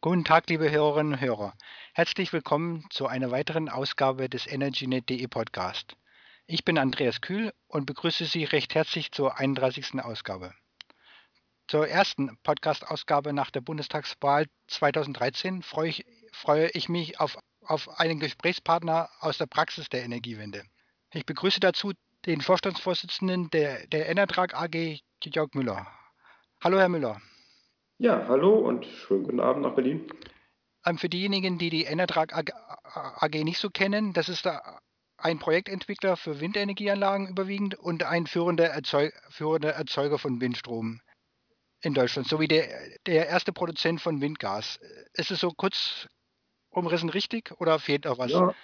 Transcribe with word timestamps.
Guten 0.00 0.24
Tag, 0.24 0.48
liebe 0.48 0.70
Hörerinnen 0.70 1.14
und 1.14 1.20
Hörer. 1.20 1.54
Herzlich 1.92 2.32
willkommen 2.32 2.86
zu 2.88 3.08
einer 3.08 3.32
weiteren 3.32 3.68
Ausgabe 3.68 4.28
des 4.28 4.46
EnergyNet.de 4.46 5.26
Podcast. 5.26 5.96
Ich 6.46 6.64
bin 6.64 6.78
Andreas 6.78 7.20
Kühl 7.20 7.52
und 7.66 7.84
begrüße 7.84 8.24
Sie 8.24 8.44
recht 8.44 8.76
herzlich 8.76 9.10
zur 9.10 9.38
31. 9.38 10.00
Ausgabe. 10.00 10.54
Zur 11.66 11.88
ersten 11.88 12.38
Podcast-Ausgabe 12.44 13.32
nach 13.32 13.50
der 13.50 13.60
Bundestagswahl 13.60 14.46
2013 14.68 15.62
freue 15.64 15.88
ich, 15.88 16.06
freue 16.30 16.68
ich 16.68 16.88
mich 16.88 17.18
auf, 17.18 17.36
auf 17.62 17.98
einen 17.98 18.20
Gesprächspartner 18.20 19.10
aus 19.18 19.38
der 19.38 19.46
Praxis 19.46 19.88
der 19.88 20.04
Energiewende. 20.04 20.62
Ich 21.12 21.26
begrüße 21.26 21.58
dazu 21.58 21.92
den 22.24 22.40
Vorstandsvorsitzenden 22.40 23.50
der, 23.50 23.84
der 23.88 24.08
Enertrag 24.08 24.54
AG, 24.54 25.00
Jörg 25.24 25.54
Müller. 25.54 25.88
Hallo, 26.62 26.78
Herr 26.78 26.88
Müller. 26.88 27.20
Ja, 28.00 28.28
hallo 28.28 28.54
und 28.54 28.86
schönen 28.86 29.24
guten 29.24 29.40
Abend 29.40 29.64
nach 29.64 29.74
Berlin. 29.74 30.06
Ähm, 30.86 30.98
für 30.98 31.08
diejenigen, 31.08 31.58
die 31.58 31.68
die 31.68 31.82
Enertrag 31.82 32.32
AG, 32.32 32.52
AG 32.84 33.42
nicht 33.42 33.58
so 33.58 33.70
kennen, 33.70 34.12
das 34.12 34.28
ist 34.28 34.46
da 34.46 34.78
ein 35.16 35.40
Projektentwickler 35.40 36.16
für 36.16 36.40
Windenergieanlagen 36.40 37.26
überwiegend 37.26 37.74
und 37.76 38.04
ein 38.04 38.28
führender, 38.28 38.66
Erzeug, 38.66 39.12
führender 39.30 39.70
Erzeuger 39.70 40.18
von 40.18 40.40
Windstrom 40.40 41.00
in 41.82 41.92
Deutschland, 41.92 42.28
sowie 42.28 42.46
der, 42.46 42.68
der 43.06 43.26
erste 43.26 43.52
Produzent 43.52 44.00
von 44.00 44.20
Windgas. 44.20 44.78
Ist 45.14 45.32
es 45.32 45.40
so 45.40 45.50
kurz 45.50 46.06
umrissen 46.70 47.08
richtig 47.08 47.52
oder 47.58 47.80
fehlt 47.80 48.04
noch 48.04 48.18
was? 48.18 48.30
Ja, 48.30 48.54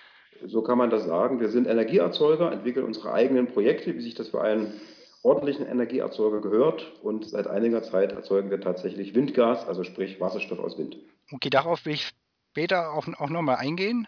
so 0.47 0.63
kann 0.63 0.79
man 0.79 0.91
das 0.91 1.07
sagen. 1.07 1.41
Wir 1.41 1.49
sind 1.49 1.67
Energieerzeuger, 1.67 2.53
entwickeln 2.53 2.87
unsere 2.87 3.13
eigenen 3.13 3.49
Projekte, 3.49 3.97
wie 3.97 4.01
sich 4.01 4.15
das 4.15 4.29
für 4.29 4.43
einen 4.43 4.81
ordentlichen 5.25 5.67
Energieerzeuger 5.67 6.41
gehört. 6.41 6.93
Und 7.03 7.29
seit 7.29 7.49
einiger 7.49 7.83
Zeit 7.83 8.13
erzeugen 8.13 8.51
wir 8.51 8.61
tatsächlich 8.61 9.15
Windgas, 9.15 9.67
also 9.67 9.83
sprich 9.83 10.21
Wasserstoff 10.21 10.61
aus 10.61 10.79
Wind. 10.79 10.97
Okay, 11.33 11.51
darauf 11.51 11.85
will 11.87 11.95
ich 11.95 12.13
später 12.51 12.93
auch, 12.93 13.09
auch 13.19 13.31
nochmal 13.31 13.57
eingehen. 13.57 14.07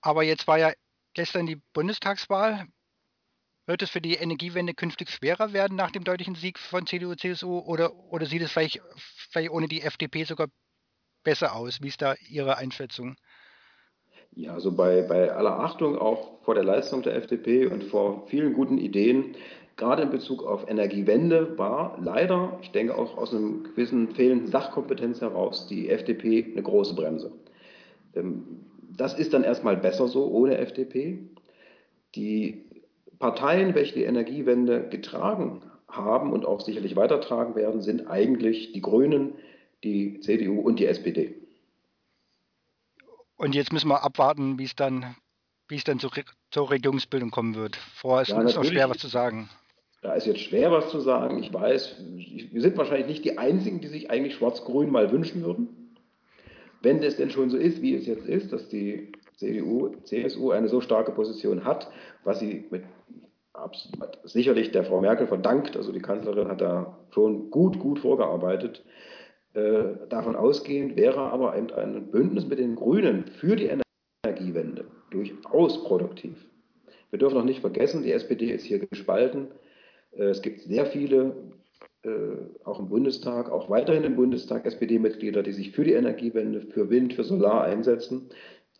Aber 0.00 0.24
jetzt 0.24 0.48
war 0.48 0.58
ja 0.58 0.72
gestern 1.12 1.46
die 1.46 1.60
Bundestagswahl. 1.72 2.66
Wird 3.66 3.82
es 3.82 3.90
für 3.90 4.00
die 4.00 4.14
Energiewende 4.14 4.74
künftig 4.74 5.10
schwerer 5.10 5.52
werden 5.52 5.76
nach 5.76 5.90
dem 5.90 6.04
deutlichen 6.04 6.34
Sieg 6.34 6.58
von 6.58 6.86
CDU, 6.86 7.14
CSU 7.14 7.60
oder, 7.60 7.94
oder 8.10 8.26
sieht 8.26 8.42
es 8.42 8.52
vielleicht, 8.52 8.82
vielleicht 9.30 9.50
ohne 9.50 9.68
die 9.68 9.82
FDP 9.82 10.24
sogar 10.24 10.48
besser 11.22 11.54
aus? 11.54 11.80
Wie 11.80 11.88
ist 11.88 12.02
da 12.02 12.14
Ihre 12.28 12.58
Einschätzung? 12.58 13.16
Ja, 14.32 14.52
also 14.52 14.72
bei, 14.72 15.02
bei 15.02 15.32
aller 15.32 15.60
Achtung 15.60 15.96
auch 15.96 16.42
vor 16.42 16.54
der 16.54 16.64
Leistung 16.64 17.02
der 17.02 17.14
FDP 17.14 17.66
und 17.66 17.84
vor 17.84 18.26
vielen 18.26 18.52
guten 18.52 18.78
Ideen, 18.78 19.36
gerade 19.76 20.02
in 20.02 20.10
Bezug 20.10 20.44
auf 20.44 20.68
Energiewende, 20.68 21.58
war 21.58 21.98
leider, 22.00 22.58
ich 22.62 22.70
denke 22.70 22.96
auch 22.96 23.16
aus 23.16 23.34
einem 23.34 23.64
gewissen 23.64 24.14
fehlenden 24.14 24.48
Sachkompetenz 24.48 25.20
heraus, 25.20 25.66
die 25.68 25.90
FDP 25.90 26.52
eine 26.52 26.62
große 26.62 26.94
Bremse. 26.94 27.32
Ähm, 28.14 28.64
das 28.96 29.14
ist 29.14 29.34
dann 29.34 29.42
erstmal 29.42 29.76
besser 29.76 30.06
so 30.08 30.26
ohne 30.26 30.58
FDP. 30.58 31.18
Die 32.14 32.64
Parteien, 33.18 33.74
welche 33.74 33.94
die 33.94 34.04
Energiewende 34.04 34.88
getragen 34.88 35.62
haben 35.88 36.32
und 36.32 36.46
auch 36.46 36.60
sicherlich 36.60 36.96
weitertragen 36.96 37.54
werden, 37.54 37.80
sind 37.80 38.06
eigentlich 38.06 38.72
die 38.72 38.80
Grünen, 38.80 39.34
die 39.82 40.20
CDU 40.20 40.60
und 40.60 40.78
die 40.78 40.86
SPD. 40.86 41.34
Und 43.36 43.54
jetzt 43.54 43.72
müssen 43.72 43.88
wir 43.88 44.02
abwarten, 44.04 44.58
wie 44.58 44.64
es 44.64 44.76
dann, 44.76 45.16
wie 45.68 45.76
es 45.76 45.84
dann 45.84 45.98
zur, 45.98 46.12
zur 46.50 46.70
Regierungsbildung 46.70 47.30
kommen 47.30 47.54
wird. 47.54 47.76
Vorher 47.76 48.22
ist 48.22 48.28
ja, 48.28 48.40
es 48.42 48.54
noch 48.54 48.64
schwer, 48.64 48.88
was 48.88 48.98
zu 48.98 49.08
sagen. 49.08 49.48
Da 50.04 50.12
ist 50.12 50.26
jetzt 50.26 50.40
schwer, 50.40 50.70
was 50.70 50.90
zu 50.90 51.00
sagen. 51.00 51.42
Ich 51.42 51.50
weiß, 51.50 51.96
wir 52.52 52.60
sind 52.60 52.76
wahrscheinlich 52.76 53.06
nicht 53.06 53.24
die 53.24 53.38
Einzigen, 53.38 53.80
die 53.80 53.88
sich 53.88 54.10
eigentlich 54.10 54.34
Schwarz-Grün 54.34 54.90
mal 54.90 55.10
wünschen 55.10 55.42
würden. 55.42 55.94
Wenn 56.82 57.02
es 57.02 57.16
denn 57.16 57.30
schon 57.30 57.48
so 57.48 57.56
ist, 57.56 57.80
wie 57.80 57.94
es 57.94 58.04
jetzt 58.04 58.26
ist, 58.26 58.52
dass 58.52 58.68
die 58.68 59.12
CDU, 59.36 59.96
CSU 60.04 60.50
eine 60.50 60.68
so 60.68 60.82
starke 60.82 61.10
Position 61.10 61.64
hat, 61.64 61.90
was 62.22 62.38
sie 62.38 62.66
mit 62.70 62.82
sicherlich 64.24 64.72
der 64.72 64.84
Frau 64.84 65.00
Merkel 65.00 65.26
verdankt, 65.26 65.74
also 65.74 65.90
die 65.90 66.02
Kanzlerin 66.02 66.48
hat 66.48 66.60
da 66.60 66.98
schon 67.10 67.50
gut, 67.50 67.78
gut 67.78 68.00
vorgearbeitet. 68.00 68.84
Äh, 69.54 69.84
davon 70.10 70.36
ausgehend 70.36 70.96
wäre 70.96 71.20
aber 71.20 71.52
ein, 71.52 72.10
Bündnis 72.10 72.46
mit 72.46 72.58
den 72.58 72.74
Grünen 72.74 73.24
für 73.24 73.56
die 73.56 73.70
Energiewende 74.22 74.84
durchaus 75.08 75.82
produktiv. 75.82 76.46
Wir 77.08 77.18
dürfen 77.18 77.38
noch 77.38 77.44
nicht 77.44 77.60
vergessen, 77.60 78.02
die 78.02 78.12
SPD 78.12 78.50
ist 78.50 78.66
hier 78.66 78.80
gespalten. 78.80 79.48
Äh, 80.16 80.24
es 80.24 80.42
gibt 80.42 80.60
sehr 80.60 80.86
viele, 80.86 81.52
äh, 82.02 82.36
auch 82.64 82.78
im 82.78 82.88
Bundestag, 82.88 83.50
auch 83.50 83.70
weiterhin 83.70 84.04
im 84.04 84.16
Bundestag 84.16 84.66
SPD-Mitglieder, 84.66 85.42
die 85.42 85.52
sich 85.52 85.72
für 85.72 85.84
die 85.84 85.92
Energiewende, 85.92 86.62
für 86.62 86.90
Wind, 86.90 87.14
für 87.14 87.24
Solar 87.24 87.64
einsetzen. 87.64 88.30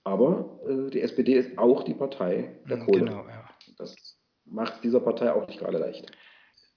Aber 0.04 0.60
äh, 0.68 0.90
die 0.90 1.00
SPD 1.00 1.34
ist 1.34 1.56
auch 1.58 1.82
die 1.82 1.94
Partei 1.94 2.54
der 2.68 2.78
Kohle. 2.78 3.00
Genau, 3.00 3.26
ja. 3.26 3.48
Das 3.78 3.96
macht 4.44 4.84
dieser 4.84 5.00
Partei 5.00 5.32
auch 5.32 5.46
nicht 5.46 5.58
gerade 5.58 5.78
leicht. 5.78 6.12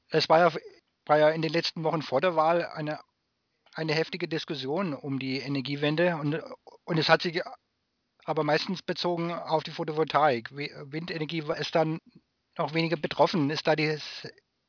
Es 0.10 0.30
war 0.30 0.40
ja, 0.40 0.52
war 1.06 1.20
ja 1.20 1.30
in 1.30 1.42
den 1.42 1.52
letzten 1.52 1.84
Wochen 1.84 2.02
vor 2.02 2.22
der 2.22 2.36
Wahl 2.36 2.66
eine, 2.66 3.00
eine 3.74 3.94
heftige 3.94 4.28
Diskussion 4.28 4.94
um 4.94 5.20
die 5.20 5.40
Energiewende 5.40 6.18
und, 6.22 6.42
und 6.86 6.98
es 6.98 7.10
hat 7.10 7.22
sich 7.22 7.42
aber 8.24 8.44
meistens 8.44 8.82
bezogen 8.82 9.32
auf 9.32 9.64
die 9.64 9.72
Photovoltaik. 9.72 10.52
Windenergie 10.56 11.44
ist 11.60 11.76
dann 11.76 12.00
noch 12.58 12.74
weniger 12.74 12.98
betroffen. 12.98 13.50
Ist 13.50 13.68
da 13.68 13.76
die, 13.76 13.98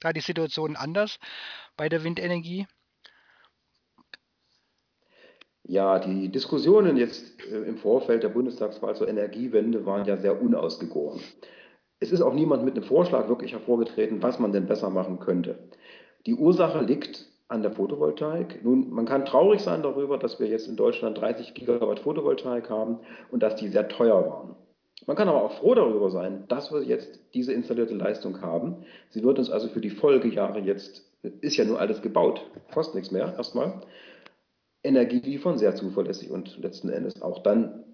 da 0.01 0.13
die 0.13 0.21
Situation 0.21 0.77
anders 0.77 1.19
bei 1.77 1.89
der 1.89 2.05
Windenergie? 2.05 2.67
Ja, 5.65 5.99
die 5.99 6.31
Diskussionen 6.31 6.97
jetzt 6.97 7.45
äh, 7.45 7.59
im 7.59 7.77
Vorfeld 7.77 8.23
der 8.23 8.31
Bundestagswahl 8.31 8.97
zur 8.97 9.09
Energiewende 9.09 9.85
waren 9.85 10.07
ja 10.07 10.17
sehr 10.17 10.41
unausgegoren. 10.41 11.21
Es 12.01 12.11
ist 12.11 12.23
auch 12.23 12.33
niemand 12.33 12.65
mit 12.65 12.75
einem 12.75 12.85
Vorschlag 12.85 13.29
wirklich 13.29 13.53
hervorgetreten, 13.53 14.23
was 14.23 14.39
man 14.39 14.53
denn 14.53 14.67
besser 14.67 14.89
machen 14.89 15.19
könnte. 15.19 15.59
Die 16.27 16.35
Ursache 16.35 16.83
liegt 16.83 17.27
an 17.49 17.63
der 17.63 17.73
Photovoltaik. 17.73 18.65
Nun, 18.65 18.91
man 18.91 19.05
kann 19.05 19.25
traurig 19.25 19.61
sein 19.61 19.83
darüber, 19.83 20.17
dass 20.19 20.39
wir 20.39 20.47
jetzt 20.47 20.69
in 20.69 20.77
Deutschland 20.77 21.19
30 21.19 21.55
Gigawatt 21.55 22.01
Photovoltaik 22.01 22.71
haben 22.71 23.01
und 23.31 23.43
dass 23.43 23.57
die 23.57 23.69
sehr 23.69 23.89
teuer 23.89 24.27
waren. 24.27 24.57
Man 25.09 25.17
kann 25.17 25.27
aber 25.27 25.43
auch 25.43 25.53
froh 25.53 25.75
darüber 25.75 26.11
sein, 26.11 26.45
dass 26.49 26.71
wir 26.71 26.83
jetzt 26.83 27.19
diese 27.33 27.55
installierte 27.55 27.95
Leistung 27.95 28.43
haben. 28.43 28.85
Sie 29.09 29.23
wird 29.23 29.39
uns 29.39 29.49
also 29.49 29.69
für 29.69 29.81
die 29.81 29.89
Folgejahre 29.89 30.59
jetzt, 30.59 31.03
ist 31.41 31.57
ja 31.57 31.65
nur 31.65 31.81
alles 31.81 32.03
gebaut, 32.03 32.45
kostet 32.75 32.97
nichts 32.97 33.11
mehr 33.11 33.33
erstmal, 33.35 33.81
Energie 34.83 35.21
liefern, 35.21 35.57
sehr 35.57 35.75
zuverlässig 35.75 36.31
und 36.31 36.59
letzten 36.59 36.91
Endes 36.91 37.23
auch 37.23 37.43
dann 37.43 37.85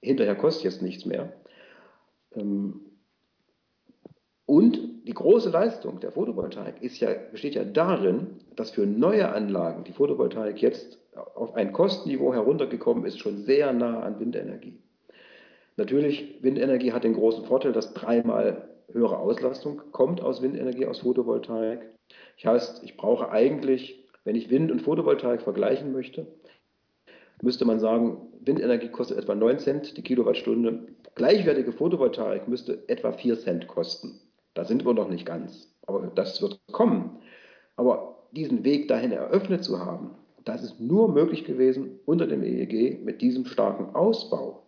hinterher 0.00 0.36
kostet 0.36 0.62
jetzt 0.62 0.80
nichts 0.80 1.04
mehr. 1.04 1.32
Ähm, 2.36 2.82
und 4.46 4.78
die 5.08 5.14
große 5.14 5.50
Leistung 5.50 5.98
der 5.98 6.12
Photovoltaik 6.12 6.80
ist 6.82 7.00
ja, 7.00 7.10
besteht 7.32 7.56
ja 7.56 7.64
darin, 7.64 8.44
dass 8.54 8.70
für 8.70 8.86
neue 8.86 9.28
Anlagen 9.32 9.82
die 9.82 9.92
Photovoltaik 9.92 10.62
jetzt 10.62 11.00
auf 11.34 11.52
ein 11.54 11.72
Kostenniveau 11.72 12.32
heruntergekommen 12.32 13.06
ist, 13.06 13.18
schon 13.18 13.38
sehr 13.38 13.72
nah 13.72 14.04
an 14.04 14.20
Windenergie. 14.20 14.78
Natürlich, 15.76 16.38
Windenergie 16.42 16.92
hat 16.92 17.04
den 17.04 17.14
großen 17.14 17.44
Vorteil, 17.44 17.72
dass 17.72 17.94
dreimal 17.94 18.68
höhere 18.92 19.18
Auslastung 19.18 19.82
kommt 19.92 20.20
aus 20.20 20.42
Windenergie, 20.42 20.86
aus 20.86 21.00
Photovoltaik. 21.00 21.80
Das 22.36 22.52
heißt, 22.52 22.84
ich 22.84 22.96
brauche 22.96 23.30
eigentlich, 23.30 24.04
wenn 24.24 24.36
ich 24.36 24.50
Wind 24.50 24.70
und 24.70 24.82
Photovoltaik 24.82 25.42
vergleichen 25.42 25.92
möchte, 25.92 26.26
müsste 27.42 27.64
man 27.64 27.80
sagen, 27.80 28.18
Windenergie 28.40 28.88
kostet 28.88 29.18
etwa 29.18 29.34
9 29.34 29.58
Cent 29.58 29.96
die 29.96 30.02
Kilowattstunde. 30.02 30.86
Gleichwertige 31.14 31.72
Photovoltaik 31.72 32.48
müsste 32.48 32.82
etwa 32.88 33.12
4 33.12 33.38
Cent 33.38 33.66
kosten. 33.68 34.20
Da 34.54 34.64
sind 34.64 34.84
wir 34.84 34.94
noch 34.94 35.08
nicht 35.08 35.26
ganz. 35.26 35.72
Aber 35.86 36.06
das 36.14 36.42
wird 36.42 36.60
kommen. 36.72 37.18
Aber 37.76 38.26
diesen 38.32 38.64
Weg 38.64 38.88
dahin 38.88 39.12
eröffnet 39.12 39.64
zu 39.64 39.78
haben, 39.84 40.14
das 40.44 40.62
ist 40.62 40.80
nur 40.80 41.12
möglich 41.12 41.44
gewesen 41.44 42.00
unter 42.06 42.26
dem 42.26 42.42
EEG 42.42 43.04
mit 43.04 43.20
diesem 43.20 43.44
starken 43.44 43.94
Ausbau. 43.94 44.62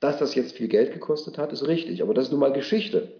Dass 0.00 0.18
das 0.18 0.34
jetzt 0.34 0.56
viel 0.56 0.68
Geld 0.68 0.92
gekostet 0.92 1.38
hat, 1.38 1.52
ist 1.52 1.66
richtig, 1.66 2.02
aber 2.02 2.14
das 2.14 2.26
ist 2.26 2.30
nun 2.30 2.40
mal 2.40 2.52
Geschichte. 2.52 3.12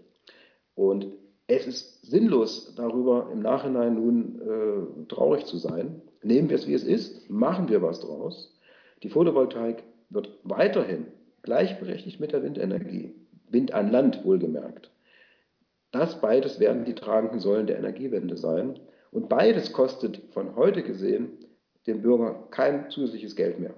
Und 0.75 1.06
es 1.47 1.67
ist 1.67 2.06
sinnlos, 2.06 2.75
darüber 2.75 3.29
im 3.32 3.41
Nachhinein 3.41 3.94
nun 3.94 4.41
äh, 4.41 5.06
traurig 5.09 5.44
zu 5.47 5.59
sein. 5.59 6.00
Nehmen 6.23 6.49
wir 6.49 6.56
es, 6.56 6.67
wie 6.67 6.75
es 6.75 6.85
ist, 6.85 7.29
machen 7.29 7.69
wir 7.69 7.82
was 7.82 8.00
draus. 8.00 8.59
Die 9.03 9.11
Photovoltaik 9.11 9.82
wird 10.11 10.31
weiterhin 10.43 11.06
gleichberechtigt 11.43 12.21
mit 12.21 12.32
der 12.32 12.43
Windenergie, 12.43 13.15
Wind 13.49 13.75
an 13.75 13.91
Land 13.91 14.25
wohlgemerkt. 14.25 14.91
Das 15.93 16.21
beides 16.21 16.61
werden 16.61 16.85
die 16.85 16.94
tragenden 16.94 17.41
Säulen 17.41 17.67
der 17.67 17.79
Energiewende 17.79 18.37
sein. 18.37 18.79
Und 19.11 19.29
beides 19.29 19.73
kostet 19.73 20.23
von 20.32 20.55
heute 20.55 20.82
gesehen 20.82 21.31
dem 21.87 22.03
Bürger 22.03 22.47
kein 22.50 22.91
zusätzliches 22.91 23.35
Geld 23.35 23.59
mehr. 23.59 23.75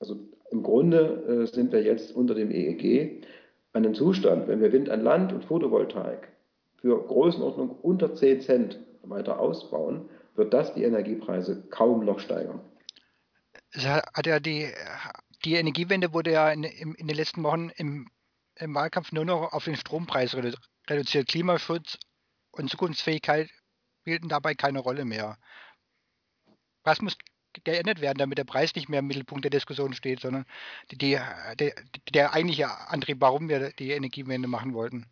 Also 0.00 0.16
im 0.54 0.62
Grunde 0.62 1.42
äh, 1.42 1.46
sind 1.46 1.72
wir 1.72 1.82
jetzt 1.82 2.14
unter 2.14 2.34
dem 2.34 2.50
EEG 2.50 3.24
an 3.72 3.84
einem 3.84 3.94
Zustand, 3.94 4.46
wenn 4.46 4.60
wir 4.60 4.72
Wind 4.72 4.88
an 4.88 5.02
Land 5.02 5.32
und 5.32 5.44
Photovoltaik 5.44 6.28
für 6.76 7.04
Größenordnung 7.04 7.70
unter 7.70 8.14
10 8.14 8.40
Cent 8.40 8.78
weiter 9.02 9.40
ausbauen, 9.40 10.08
wird 10.36 10.54
das 10.54 10.72
die 10.74 10.84
Energiepreise 10.84 11.66
kaum 11.70 12.04
noch 12.04 12.20
steigern. 12.20 12.60
Es 13.72 13.84
hat 13.84 14.26
ja 14.26 14.38
die, 14.38 14.68
die 15.44 15.54
Energiewende 15.54 16.12
wurde 16.12 16.30
ja 16.30 16.50
in, 16.50 16.62
in 16.62 17.08
den 17.08 17.16
letzten 17.16 17.42
Wochen 17.42 17.70
im, 17.76 18.08
im 18.54 18.74
Wahlkampf 18.74 19.10
nur 19.10 19.24
noch 19.24 19.52
auf 19.52 19.64
den 19.64 19.76
Strompreis 19.76 20.36
reduziert. 20.88 21.26
Klimaschutz 21.26 21.98
und 22.52 22.70
Zukunftsfähigkeit 22.70 23.50
spielten 24.02 24.28
dabei 24.28 24.54
keine 24.54 24.78
Rolle 24.78 25.04
mehr. 25.04 25.36
Was 26.84 27.00
muss 27.00 27.16
geändert 27.64 28.00
werden, 28.00 28.18
damit 28.18 28.38
der 28.38 28.44
Preis 28.44 28.74
nicht 28.74 28.88
mehr 28.88 29.00
im 29.00 29.06
Mittelpunkt 29.06 29.44
der 29.44 29.50
Diskussion 29.50 29.92
steht, 29.92 30.20
sondern 30.20 30.44
die, 30.90 30.98
die, 30.98 31.18
der, 32.12 32.32
eigentliche 32.34 32.66
Antrieb, 32.88 33.18
warum 33.20 33.48
wir 33.48 33.70
die 33.78 33.92
Energiewende 33.92 34.48
machen 34.48 34.74
wollten? 34.74 35.06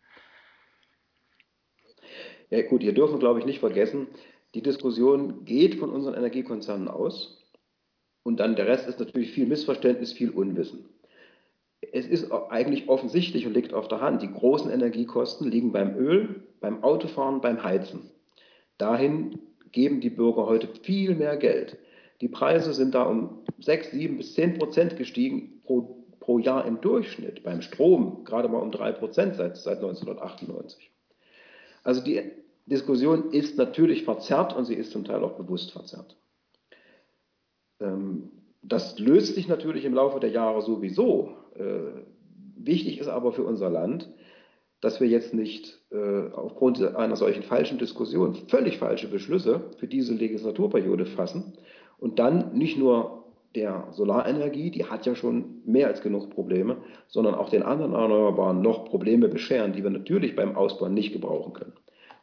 Ja 2.50 2.62
gut, 2.62 2.82
hier 2.82 2.94
dürfen, 2.94 3.18
glaube 3.18 3.38
ich, 3.38 3.46
nicht 3.46 3.60
vergessen, 3.60 4.08
die 4.54 4.62
Diskussion 4.62 5.44
geht 5.44 5.76
von 5.76 5.90
unseren 5.90 6.14
Energiekonzernen 6.14 6.88
aus 6.88 7.42
und 8.22 8.40
dann 8.40 8.56
der 8.56 8.66
Rest 8.66 8.86
ist 8.86 9.00
natürlich 9.00 9.32
viel 9.32 9.46
Missverständnis, 9.46 10.12
viel 10.12 10.30
Unwissen. 10.30 10.88
Es 11.92 12.06
ist 12.06 12.30
eigentlich 12.30 12.88
offensichtlich 12.88 13.46
und 13.46 13.54
liegt 13.54 13.74
auf 13.74 13.88
der 13.88 14.00
Hand, 14.00 14.22
die 14.22 14.30
großen 14.30 14.70
Energiekosten 14.70 15.50
liegen 15.50 15.72
beim 15.72 15.96
Öl, 15.96 16.42
beim 16.60 16.84
Autofahren, 16.84 17.40
beim 17.40 17.62
Heizen. 17.64 18.10
Dahin 18.78 19.38
geben 19.72 20.00
die 20.00 20.10
Bürger 20.10 20.46
heute 20.46 20.68
viel 20.82 21.14
mehr 21.14 21.36
Geld. 21.36 21.78
Die 22.22 22.28
Preise 22.28 22.72
sind 22.72 22.94
da 22.94 23.02
um 23.02 23.40
6, 23.58 23.90
7 23.90 24.16
bis 24.16 24.34
10 24.34 24.56
Prozent 24.56 24.96
gestiegen 24.96 25.60
pro, 25.64 26.06
pro 26.20 26.38
Jahr 26.38 26.64
im 26.66 26.80
Durchschnitt. 26.80 27.42
Beim 27.42 27.62
Strom 27.62 28.22
gerade 28.24 28.48
mal 28.48 28.60
um 28.60 28.70
3 28.70 28.92
Prozent 28.92 29.34
seit, 29.34 29.56
seit 29.56 29.78
1998. 29.78 30.92
Also 31.82 32.00
die 32.00 32.22
Diskussion 32.66 33.32
ist 33.32 33.58
natürlich 33.58 34.04
verzerrt 34.04 34.54
und 34.54 34.66
sie 34.66 34.76
ist 34.76 34.92
zum 34.92 35.04
Teil 35.04 35.24
auch 35.24 35.32
bewusst 35.32 35.72
verzerrt. 35.72 36.16
Ähm, 37.80 38.30
das 38.62 39.00
löst 39.00 39.34
sich 39.34 39.48
natürlich 39.48 39.84
im 39.84 39.94
Laufe 39.94 40.20
der 40.20 40.30
Jahre 40.30 40.62
sowieso. 40.62 41.34
Äh, 41.56 42.04
wichtig 42.54 43.00
ist 43.00 43.08
aber 43.08 43.32
für 43.32 43.42
unser 43.42 43.68
Land, 43.68 44.08
dass 44.80 45.00
wir 45.00 45.08
jetzt 45.08 45.34
nicht 45.34 45.80
äh, 45.90 46.30
aufgrund 46.30 46.80
einer 46.80 47.16
solchen 47.16 47.42
falschen 47.42 47.78
Diskussion 47.78 48.36
völlig 48.46 48.78
falsche 48.78 49.08
Beschlüsse 49.08 49.72
für 49.78 49.88
diese 49.88 50.14
Legislaturperiode 50.14 51.06
fassen 51.06 51.54
und 52.02 52.18
dann 52.18 52.52
nicht 52.52 52.76
nur 52.76 53.22
der 53.54 53.86
Solarenergie, 53.92 54.72
die 54.72 54.86
hat 54.86 55.06
ja 55.06 55.14
schon 55.14 55.62
mehr 55.64 55.86
als 55.86 56.02
genug 56.02 56.30
Probleme, 56.30 56.78
sondern 57.06 57.36
auch 57.36 57.48
den 57.48 57.62
anderen 57.62 57.92
Erneuerbaren 57.92 58.60
noch 58.60 58.86
Probleme 58.86 59.28
bescheren, 59.28 59.72
die 59.72 59.84
wir 59.84 59.90
natürlich 59.90 60.34
beim 60.34 60.56
Ausbau 60.56 60.88
nicht 60.88 61.12
gebrauchen 61.12 61.52
können. 61.52 61.74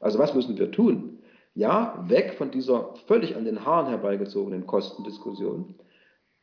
Also 0.02 0.20
was 0.20 0.36
müssen 0.36 0.58
wir 0.58 0.72
tun? 0.72 1.20
Ja, 1.56 2.04
weg 2.08 2.36
von 2.38 2.52
dieser 2.52 2.94
völlig 3.08 3.38
an 3.38 3.46
den 3.46 3.66
Haaren 3.66 3.88
herbeigezogenen 3.88 4.68
Kostendiskussion. 4.68 5.76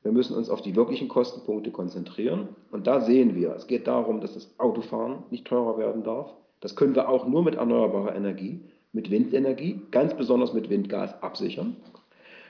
Wir 0.03 0.13
müssen 0.13 0.35
uns 0.35 0.49
auf 0.49 0.63
die 0.63 0.75
wirklichen 0.75 1.09
Kostenpunkte 1.09 1.71
konzentrieren. 1.73 2.49
Und 2.71 2.87
da 2.87 3.03
sehen 3.03 3.35
wir, 3.35 3.55
es 3.55 3.67
geht 3.67 3.87
darum, 3.87 4.23
dass 4.23 4.33
das 4.33 4.59
Autofahren 4.59 5.25
nicht 5.31 5.47
teurer 5.47 5.77
werden 5.77 6.05
darf. 6.05 6.33
Das 6.61 6.75
können 6.75 6.95
wir 6.95 7.11
auch 7.11 7.27
nur 7.27 7.43
mit 7.43 7.57
erneuerbarer 7.57 8.15
Energie, 8.15 8.61
mit 8.93 9.11
Windenergie, 9.11 9.83
ganz 9.91 10.15
besonders 10.15 10.55
mit 10.55 10.71
Windgas 10.71 11.23
absichern. 11.23 11.77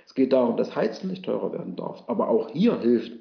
Es 0.07 0.15
geht 0.15 0.33
darum, 0.33 0.57
dass 0.57 0.75
Heizen 0.75 1.11
nicht 1.11 1.25
teurer 1.25 1.53
werden 1.53 1.77
darf. 1.77 2.05
Aber 2.07 2.29
auch 2.29 2.49
hier 2.51 2.79
hilft 2.81 3.13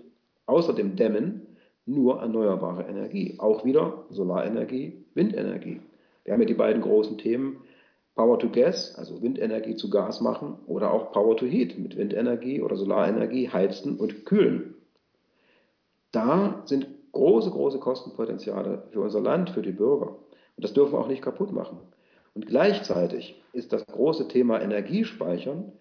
außer 0.46 0.72
dem 0.74 0.96
Dämmen 0.96 1.42
nur 1.86 2.22
erneuerbare 2.22 2.84
Energie. 2.84 3.36
Auch 3.40 3.66
wieder 3.66 4.06
Solarenergie, 4.12 5.04
Windenergie. 5.16 5.82
Wir 6.24 6.34
haben 6.34 6.42
ja 6.42 6.48
die 6.48 6.54
beiden 6.54 6.82
großen 6.82 7.18
Themen 7.18 7.58
Power 8.16 8.40
to 8.40 8.50
Gas, 8.50 8.96
also 8.96 9.22
Windenergie 9.22 9.76
zu 9.76 9.90
Gas 9.90 10.22
machen, 10.22 10.58
oder 10.68 10.94
auch 10.94 11.12
Power 11.12 11.36
to 11.36 11.46
Heat 11.46 11.78
mit 11.78 11.98
Windenergie 11.98 12.62
oder 12.62 12.78
Solarenergie 12.78 13.50
heizen 13.50 13.98
und 13.98 14.26
kühlen. 14.26 14.76
Da 16.12 16.62
sind 16.66 16.88
große, 17.12 17.50
große 17.50 17.80
Kostenpotenziale 17.80 18.84
für 18.92 19.02
unser 19.02 19.22
Land, 19.22 19.50
für 19.50 19.62
die 19.62 19.72
Bürger. 19.72 20.10
Und 20.56 20.64
das 20.64 20.74
dürfen 20.74 20.94
wir 20.94 21.00
auch 21.00 21.08
nicht 21.08 21.24
kaputt 21.24 21.52
machen. 21.52 21.80
Und 22.36 22.48
gleichzeitig 22.48 23.42
ist 23.54 23.74
das 23.74 23.86
große 23.88 24.28
Thema 24.28 24.62
Energiespeichern 24.62 25.74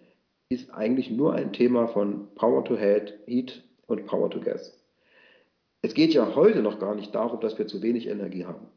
ist 0.49 0.71
eigentlich 0.71 1.09
nur 1.09 1.33
ein 1.33 1.53
Thema 1.53 1.87
von 1.87 2.33
Power 2.35 2.63
to 2.65 2.77
Heat 2.77 3.63
und 3.87 4.05
Power 4.05 4.29
to 4.29 4.39
Gas. 4.39 4.79
Es 5.81 5.93
geht 5.93 6.13
ja 6.13 6.35
heute 6.35 6.61
noch 6.61 6.79
gar 6.79 6.95
nicht 6.95 7.13
darum, 7.13 7.39
dass 7.39 7.57
wir 7.57 7.67
zu 7.67 7.81
wenig 7.81 8.07
Energie 8.07 8.45
haben. 8.45 8.67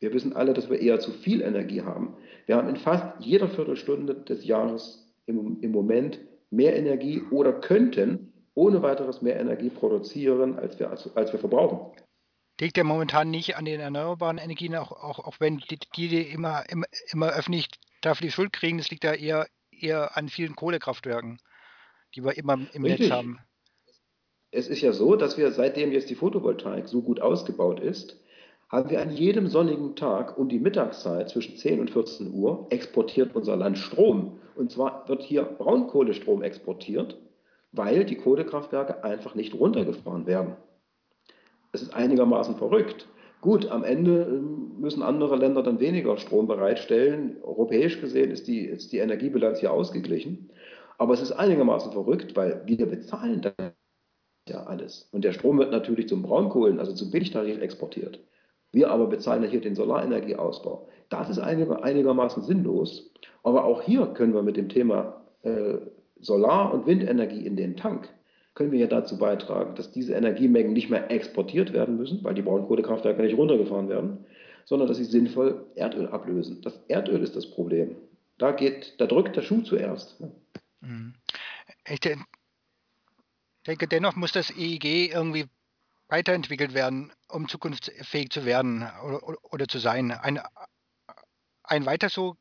Wir 0.00 0.12
wissen 0.14 0.34
alle, 0.34 0.54
dass 0.54 0.70
wir 0.70 0.80
eher 0.80 0.98
zu 0.98 1.12
viel 1.12 1.42
Energie 1.42 1.82
haben. 1.82 2.16
Wir 2.46 2.56
haben 2.56 2.68
in 2.68 2.76
fast 2.76 3.20
jeder 3.20 3.48
Viertelstunde 3.48 4.14
des 4.14 4.44
Jahres 4.44 5.06
im, 5.26 5.60
im 5.60 5.72
Moment 5.72 6.18
mehr 6.50 6.76
Energie 6.76 7.22
oder 7.30 7.52
könnten 7.52 8.32
ohne 8.54 8.82
weiteres 8.82 9.22
mehr 9.22 9.38
Energie 9.38 9.70
produzieren, 9.70 10.58
als 10.58 10.78
wir, 10.78 10.90
als, 10.90 11.14
als 11.16 11.32
wir 11.32 11.38
verbrauchen. 11.38 11.92
Liegt 12.60 12.76
ja 12.76 12.84
momentan 12.84 13.30
nicht 13.30 13.56
an 13.56 13.64
den 13.64 13.80
erneuerbaren 13.80 14.38
Energien, 14.38 14.74
auch, 14.76 14.92
auch, 14.92 15.18
auch 15.18 15.36
wenn 15.38 15.58
die, 15.70 15.78
die 15.96 16.22
immer, 16.22 16.68
immer, 16.68 16.86
immer 17.12 17.28
öffentlich 17.28 17.68
dafür 18.02 18.26
die 18.26 18.32
Schuld 18.32 18.52
kriegen, 18.52 18.78
das 18.78 18.90
liegt 18.90 19.04
ja 19.04 19.14
eher, 19.14 19.46
eher 19.82 20.16
an 20.16 20.28
vielen 20.28 20.56
Kohlekraftwerken, 20.56 21.38
die 22.14 22.24
wir 22.24 22.36
immer 22.36 22.54
im 22.72 22.84
Richtig. 22.84 23.08
Netz 23.08 23.10
haben. 23.10 23.38
Es 24.52 24.68
ist 24.68 24.80
ja 24.80 24.92
so, 24.92 25.14
dass 25.14 25.38
wir 25.38 25.52
seitdem 25.52 25.92
jetzt 25.92 26.10
die 26.10 26.16
Photovoltaik 26.16 26.88
so 26.88 27.02
gut 27.02 27.20
ausgebaut 27.20 27.78
ist, 27.80 28.20
haben 28.68 28.90
wir 28.90 29.00
an 29.00 29.10
jedem 29.10 29.48
sonnigen 29.48 29.96
Tag 29.96 30.38
um 30.38 30.48
die 30.48 30.60
Mittagszeit 30.60 31.28
zwischen 31.28 31.56
10 31.56 31.80
und 31.80 31.90
14 31.90 32.32
Uhr 32.32 32.66
exportiert 32.70 33.34
unser 33.34 33.56
Land 33.56 33.78
Strom. 33.78 34.38
Und 34.54 34.70
zwar 34.70 35.08
wird 35.08 35.22
hier 35.22 35.42
Braunkohlestrom 35.42 36.42
exportiert, 36.42 37.16
weil 37.72 38.04
die 38.04 38.16
Kohlekraftwerke 38.16 39.02
einfach 39.02 39.34
nicht 39.34 39.54
runtergefahren 39.54 40.26
werden. 40.26 40.56
Es 41.72 41.82
ist 41.82 41.94
einigermaßen 41.94 42.56
verrückt. 42.56 43.08
Gut, 43.40 43.70
am 43.70 43.84
Ende 43.84 44.22
ähm, 44.24 44.72
müssen 44.78 45.02
andere 45.02 45.36
Länder 45.36 45.62
dann 45.62 45.80
weniger 45.80 46.16
Strom 46.18 46.46
bereitstellen. 46.46 47.36
Europäisch 47.42 48.00
gesehen 48.00 48.30
ist 48.30 48.46
die, 48.46 48.66
ist 48.66 48.92
die 48.92 48.98
Energiebilanz 48.98 49.60
hier 49.60 49.72
ausgeglichen. 49.72 50.50
Aber 50.98 51.14
es 51.14 51.22
ist 51.22 51.32
einigermaßen 51.32 51.92
verrückt, 51.92 52.36
weil 52.36 52.62
wir 52.66 52.86
bezahlen 52.86 53.40
das 53.40 53.54
ja 54.48 54.64
alles. 54.64 55.08
Und 55.12 55.24
der 55.24 55.32
Strom 55.32 55.58
wird 55.58 55.70
natürlich 55.70 56.08
zum 56.08 56.22
Braunkohlen, 56.22 56.78
also 56.78 56.92
zum 56.92 57.10
Billigtarif 57.10 57.58
exportiert. 57.60 58.20
Wir 58.72 58.90
aber 58.90 59.06
bezahlen 59.06 59.42
ja 59.42 59.48
hier 59.48 59.60
den 59.62 59.74
Solarenergieausbau. 59.74 60.88
Das 61.08 61.30
ist 61.30 61.38
einigermaßen 61.38 62.42
sinnlos. 62.42 63.10
Aber 63.42 63.64
auch 63.64 63.82
hier 63.82 64.06
können 64.08 64.34
wir 64.34 64.42
mit 64.42 64.56
dem 64.56 64.68
Thema 64.68 65.24
äh, 65.42 65.78
Solar- 66.20 66.74
und 66.74 66.86
Windenergie 66.86 67.46
in 67.46 67.56
den 67.56 67.76
Tank, 67.76 68.08
können 68.54 68.72
wir 68.72 68.80
ja 68.80 68.86
dazu 68.86 69.18
beitragen, 69.18 69.74
dass 69.74 69.92
diese 69.92 70.14
Energiemengen 70.14 70.72
nicht 70.72 70.90
mehr 70.90 71.10
exportiert 71.10 71.72
werden 71.72 71.96
müssen, 71.96 72.22
weil 72.24 72.34
die 72.34 72.42
Braunkohlekraftwerke 72.42 73.22
nicht 73.22 73.36
runtergefahren 73.36 73.88
werden, 73.88 74.24
sondern 74.64 74.88
dass 74.88 74.98
sie 74.98 75.04
sinnvoll 75.04 75.66
Erdöl 75.76 76.08
ablösen. 76.08 76.60
Das 76.62 76.80
Erdöl 76.88 77.22
ist 77.22 77.36
das 77.36 77.50
Problem. 77.50 77.96
Da, 78.38 78.52
geht, 78.52 78.94
da 78.98 79.06
drückt 79.06 79.36
der 79.36 79.42
Schuh 79.42 79.62
zuerst. 79.62 80.20
Mhm. 80.80 81.14
Ich 81.88 82.00
denke, 83.66 83.86
dennoch 83.86 84.16
muss 84.16 84.32
das 84.32 84.50
EEG 84.50 85.12
irgendwie 85.12 85.46
weiterentwickelt 86.08 86.74
werden, 86.74 87.12
um 87.28 87.48
zukunftsfähig 87.48 88.30
zu 88.30 88.44
werden 88.44 88.86
oder, 89.04 89.38
oder, 89.52 89.68
zu 89.68 89.78
sein. 89.78 90.10
Ein, 90.10 90.40
ein 91.62 91.86
weiter 91.86 92.08
so 92.08 92.36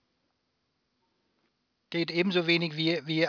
geht 1.89 2.11
ebenso 2.11 2.47
wenig 2.47 2.77
wie, 2.77 2.99
wie, 3.05 3.27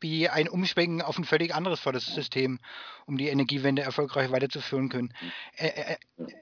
wie 0.00 0.28
ein 0.28 0.48
Umschwenken 0.48 1.02
auf 1.02 1.18
ein 1.18 1.24
völlig 1.24 1.54
anderes 1.54 1.80
Fördersystem, 1.80 2.58
um 3.06 3.16
die 3.16 3.28
Energiewende 3.28 3.82
erfolgreich 3.82 4.30
weiterzuführen 4.30 4.88
können. 4.88 5.12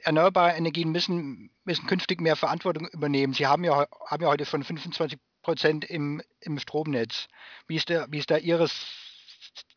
Erneuerbare 0.03 0.57
Energien 0.57 0.91
müssen, 0.91 1.51
müssen 1.65 1.87
künftig 1.87 2.21
mehr 2.21 2.37
Verantwortung 2.37 2.89
übernehmen. 2.89 3.33
Sie 3.33 3.47
haben 3.47 3.65
ja, 3.65 3.87
haben 4.07 4.23
ja 4.23 4.29
heute 4.29 4.45
schon 4.45 4.63
25 4.63 5.19
Prozent 5.43 5.85
im, 5.85 6.21
im 6.41 6.59
Stromnetz. 6.59 7.29
Wie 7.69 7.77
ist, 7.77 7.91
da, 7.91 8.07
wie 8.11 8.19
ist 8.19 8.31
da 8.31 8.37
Ihre 8.37 8.69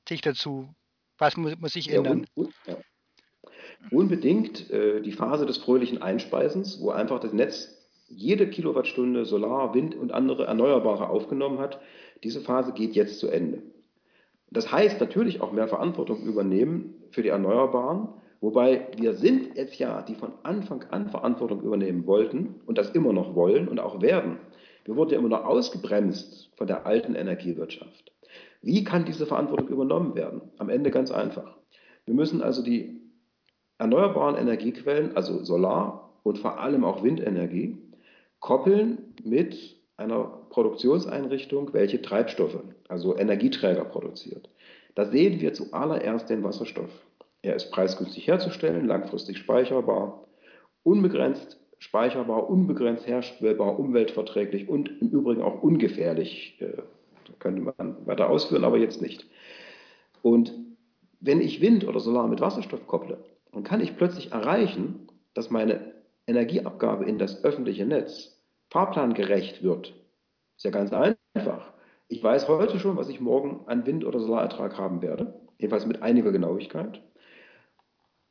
Sicht 0.07 0.25
dazu? 0.25 0.73
Was 1.17 1.38
muss, 1.38 1.55
muss 1.59 1.73
sich 1.73 1.91
ändern? 1.91 2.25
Ja, 2.35 2.43
und, 2.43 2.47
und, 2.47 2.55
ja. 2.65 2.77
Unbedingt 3.91 4.69
äh, 4.71 5.01
die 5.01 5.11
Phase 5.11 5.45
des 5.45 5.57
fröhlichen 5.57 6.01
Einspeisens, 6.01 6.79
wo 6.81 6.89
einfach 6.89 7.19
das 7.19 7.33
Netz 7.33 7.78
jede 8.09 8.49
Kilowattstunde 8.49 9.25
Solar, 9.25 9.73
Wind 9.73 9.95
und 9.95 10.11
andere 10.11 10.45
Erneuerbare 10.45 11.09
aufgenommen 11.09 11.59
hat. 11.59 11.79
Diese 12.23 12.41
Phase 12.41 12.73
geht 12.73 12.95
jetzt 12.95 13.19
zu 13.19 13.29
Ende. 13.29 13.61
Das 14.51 14.71
heißt 14.71 14.99
natürlich 14.99 15.41
auch 15.41 15.51
mehr 15.51 15.67
Verantwortung 15.67 16.23
übernehmen 16.23 16.95
für 17.11 17.21
die 17.21 17.29
Erneuerbaren, 17.29 18.09
wobei 18.41 18.87
wir 18.97 19.13
sind 19.13 19.55
jetzt 19.55 19.77
ja, 19.77 20.01
die 20.01 20.15
von 20.15 20.33
Anfang 20.43 20.83
an 20.89 21.09
Verantwortung 21.09 21.61
übernehmen 21.61 22.07
wollten 22.07 22.55
und 22.65 22.77
das 22.77 22.89
immer 22.91 23.13
noch 23.13 23.35
wollen 23.35 23.67
und 23.67 23.79
auch 23.79 24.01
werden. 24.01 24.37
Wir 24.85 24.95
wurden 24.95 25.11
ja 25.11 25.19
immer 25.19 25.29
noch 25.29 25.45
ausgebremst 25.45 26.49
von 26.55 26.65
der 26.65 26.87
alten 26.87 27.13
Energiewirtschaft. 27.13 28.11
Wie 28.61 28.83
kann 28.83 29.05
diese 29.05 29.25
Verantwortung 29.25 29.67
übernommen 29.67 30.15
werden? 30.15 30.41
Am 30.57 30.69
Ende 30.69 30.89
ganz 30.89 31.11
einfach. 31.11 31.55
Wir 32.05 32.15
müssen 32.15 32.41
also 32.41 32.63
die 32.63 32.99
erneuerbaren 33.77 34.35
Energiequellen, 34.35 35.15
also 35.15 35.43
Solar 35.43 36.19
und 36.23 36.39
vor 36.39 36.59
allem 36.59 36.83
auch 36.83 37.03
Windenergie, 37.03 37.77
koppeln 38.39 39.13
mit 39.24 39.77
einer 39.98 40.24
Produktionseinrichtung, 40.50 41.74
welche 41.74 42.01
Treibstoffe, 42.01 42.60
also 42.88 43.17
Energieträger 43.17 43.86
produziert. 43.86 44.50
Da 44.96 45.05
sehen 45.05 45.41
wir 45.41 45.53
zuallererst 45.53 46.29
den 46.29 46.43
Wasserstoff. 46.43 46.89
Er 47.41 47.55
ist 47.55 47.72
preisgünstig 47.72 48.27
herzustellen, 48.27 48.88
langfristig 48.88 49.38
speicherbar, 49.38 50.25
unbegrenzt 50.84 51.60
speicherbar, 51.79 52.50
unbegrenzt 52.50 53.08
herstellbar, 53.08 53.79
umweltverträglich 53.79 54.67
und 54.67 54.89
im 55.01 55.10
Übrigen 55.10 55.41
auch 55.41 55.63
ungefährlich. 55.63 56.58
Äh, 56.60 56.81
könnte 57.39 57.62
man 57.62 58.05
weiter 58.05 58.29
ausführen, 58.29 58.65
aber 58.65 58.77
jetzt 58.77 59.01
nicht. 59.01 59.25
Und 60.22 60.53
wenn 61.22 61.41
ich 61.41 61.62
Wind 61.62 61.88
oder 61.88 62.00
Solar 62.00 62.27
mit 62.27 62.41
Wasserstoff 62.41 62.86
kopple, 62.88 63.17
dann 63.53 63.63
kann 63.63 63.81
ich 63.81 63.98
plötzlich 63.98 64.31
erreichen, 64.31 65.08
dass 65.34 65.50
meine 65.50 65.93
Energieabgabe 66.29 67.05
in 67.05 67.17
das 67.17 67.43
öffentliche 67.43 67.86
Netz 67.86 68.39
fahrplangerecht 68.69 69.63
wird. 69.63 69.95
Ist 70.55 70.65
ja 70.65 70.71
ganz 70.71 70.93
einfach. 70.93 71.74
Ich 72.07 72.24
weiß 72.24 72.48
heute 72.48 72.79
schon, 72.79 72.98
was 72.98 73.09
ich 73.09 73.19
morgen 73.19 73.62
an 73.67 73.86
Wind- 73.86 74.05
oder 74.05 74.19
Solarertrag 74.19 74.77
haben 74.77 75.01
werde, 75.01 75.33
jedenfalls 75.57 75.86
mit 75.86 76.01
einiger 76.01 76.31
Genauigkeit. 76.31 77.01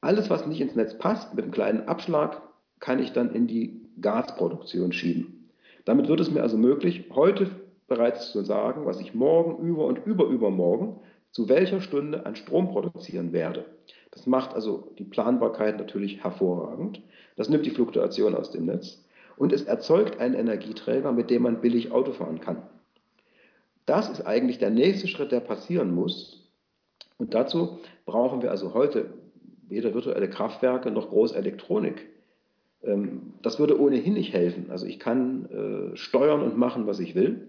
Alles, 0.01 0.31
was 0.31 0.47
nicht 0.47 0.61
ins 0.61 0.77
Netz 0.77 0.97
passt, 0.97 1.35
mit 1.35 1.45
einem 1.45 1.53
kleinen 1.53 1.89
Abschlag, 1.89 2.43
kann 2.81 3.01
ich 3.01 3.13
dann 3.13 3.35
in 3.35 3.47
die 3.47 3.85
Gasproduktion 4.01 4.93
schieben. 4.93 5.51
Damit 5.85 6.09
wird 6.09 6.21
es 6.21 6.31
mir 6.31 6.43
also 6.43 6.57
möglich, 6.57 7.07
heute 7.15 7.51
bereits 7.89 8.31
zu 8.31 8.43
sagen, 8.43 8.87
was 8.87 9.01
ich 9.01 9.15
morgen, 9.15 9.67
über 9.67 9.87
und 9.87 10.05
überübermorgen 10.07 11.01
zu 11.33 11.49
welcher 11.49 11.81
Stunde 11.81 12.27
an 12.27 12.37
Strom 12.37 12.69
produzieren 12.69 13.33
werde. 13.33 13.65
Das 14.11 14.27
macht 14.27 14.55
also 14.55 14.93
die 14.99 15.05
Planbarkeit 15.05 15.79
natürlich 15.79 16.23
hervorragend. 16.23 17.01
Das 17.37 17.49
nimmt 17.49 17.67
die 17.67 17.71
Fluktuation 17.71 18.35
aus 18.35 18.51
dem 18.51 18.67
Netz 18.67 19.05
und 19.37 19.53
es 19.53 19.63
erzeugt 19.63 20.19
einen 20.19 20.35
Energieträger, 20.35 21.13
mit 21.13 21.31
dem 21.31 21.43
man 21.43 21.61
billig 21.61 21.93
Auto 21.93 22.13
fahren 22.13 22.41
kann. 22.41 22.63
Das 23.87 24.11
ist 24.11 24.27
eigentlich 24.27 24.59
der 24.59 24.71
nächste 24.71 25.09
Schritt, 25.09 25.33
der 25.33 25.41
passieren 25.41 25.95
muss. 25.95 26.47
Und 27.17 27.35
dazu 27.35 27.79
brauchen 28.05 28.43
wir 28.43 28.51
also 28.51 28.75
heute 28.75 29.15
weder 29.69 29.95
virtuelle 29.95 30.29
Kraftwerke 30.29 30.91
noch 30.91 31.11
Großelektronik. 31.11 32.07
Ähm, 32.83 33.35
das 33.43 33.59
würde 33.59 33.81
ohnehin 33.81 34.15
nicht 34.15 34.33
helfen. 34.33 34.71
Also 34.71 34.87
ich 34.87 34.99
kann 34.99 35.93
äh, 35.93 35.97
steuern 35.97 36.43
und 36.43 36.57
machen, 36.57 36.87
was 36.87 37.01
ich 37.01 37.15
will. 37.15 37.49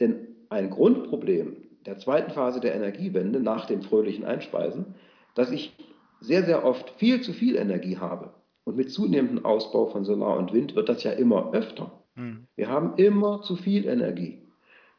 Denn 0.00 0.28
ein 0.48 0.70
Grundproblem 0.70 1.56
der 1.86 1.98
zweiten 1.98 2.30
Phase 2.30 2.60
der 2.60 2.74
Energiewende 2.74 3.40
nach 3.40 3.66
dem 3.66 3.82
fröhlichen 3.82 4.24
Einspeisen, 4.24 4.94
dass 5.38 5.52
ich 5.52 5.72
sehr, 6.20 6.42
sehr 6.42 6.64
oft 6.64 6.90
viel 6.98 7.20
zu 7.20 7.32
viel 7.32 7.54
Energie 7.54 7.96
habe. 7.96 8.30
Und 8.64 8.76
mit 8.76 8.90
zunehmendem 8.90 9.44
Ausbau 9.44 9.86
von 9.86 10.04
Solar 10.04 10.36
und 10.36 10.52
Wind 10.52 10.74
wird 10.74 10.88
das 10.88 11.04
ja 11.04 11.12
immer 11.12 11.52
öfter. 11.52 11.92
Mhm. 12.16 12.48
Wir 12.56 12.68
haben 12.68 12.94
immer 12.96 13.40
zu 13.42 13.54
viel 13.54 13.86
Energie. 13.86 14.42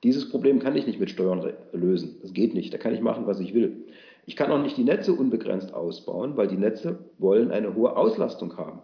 Dieses 0.02 0.30
Problem 0.30 0.60
kann 0.60 0.78
ich 0.78 0.88
nicht 0.88 0.98
mit 0.98 1.10
Steuern 1.10 1.46
lösen. 1.74 2.20
Das 2.22 2.32
geht 2.32 2.54
nicht. 2.54 2.74
Da 2.74 2.78
kann 2.78 2.94
ich 2.94 3.02
machen, 3.02 3.28
was 3.28 3.42
ich 3.42 3.54
will. 3.54 3.86
Ich 4.26 4.38
kann 4.38 4.50
auch 4.50 4.62
nicht 4.62 4.78
die 4.78 4.86
Netze 4.86 5.12
unbegrenzt 5.12 5.74
ausbauen, 5.74 6.38
weil 6.38 6.48
die 6.48 6.56
Netze 6.56 7.00
wollen 7.18 7.52
eine 7.52 7.76
hohe 7.76 7.98
Auslastung 7.98 8.56
haben. 8.56 8.80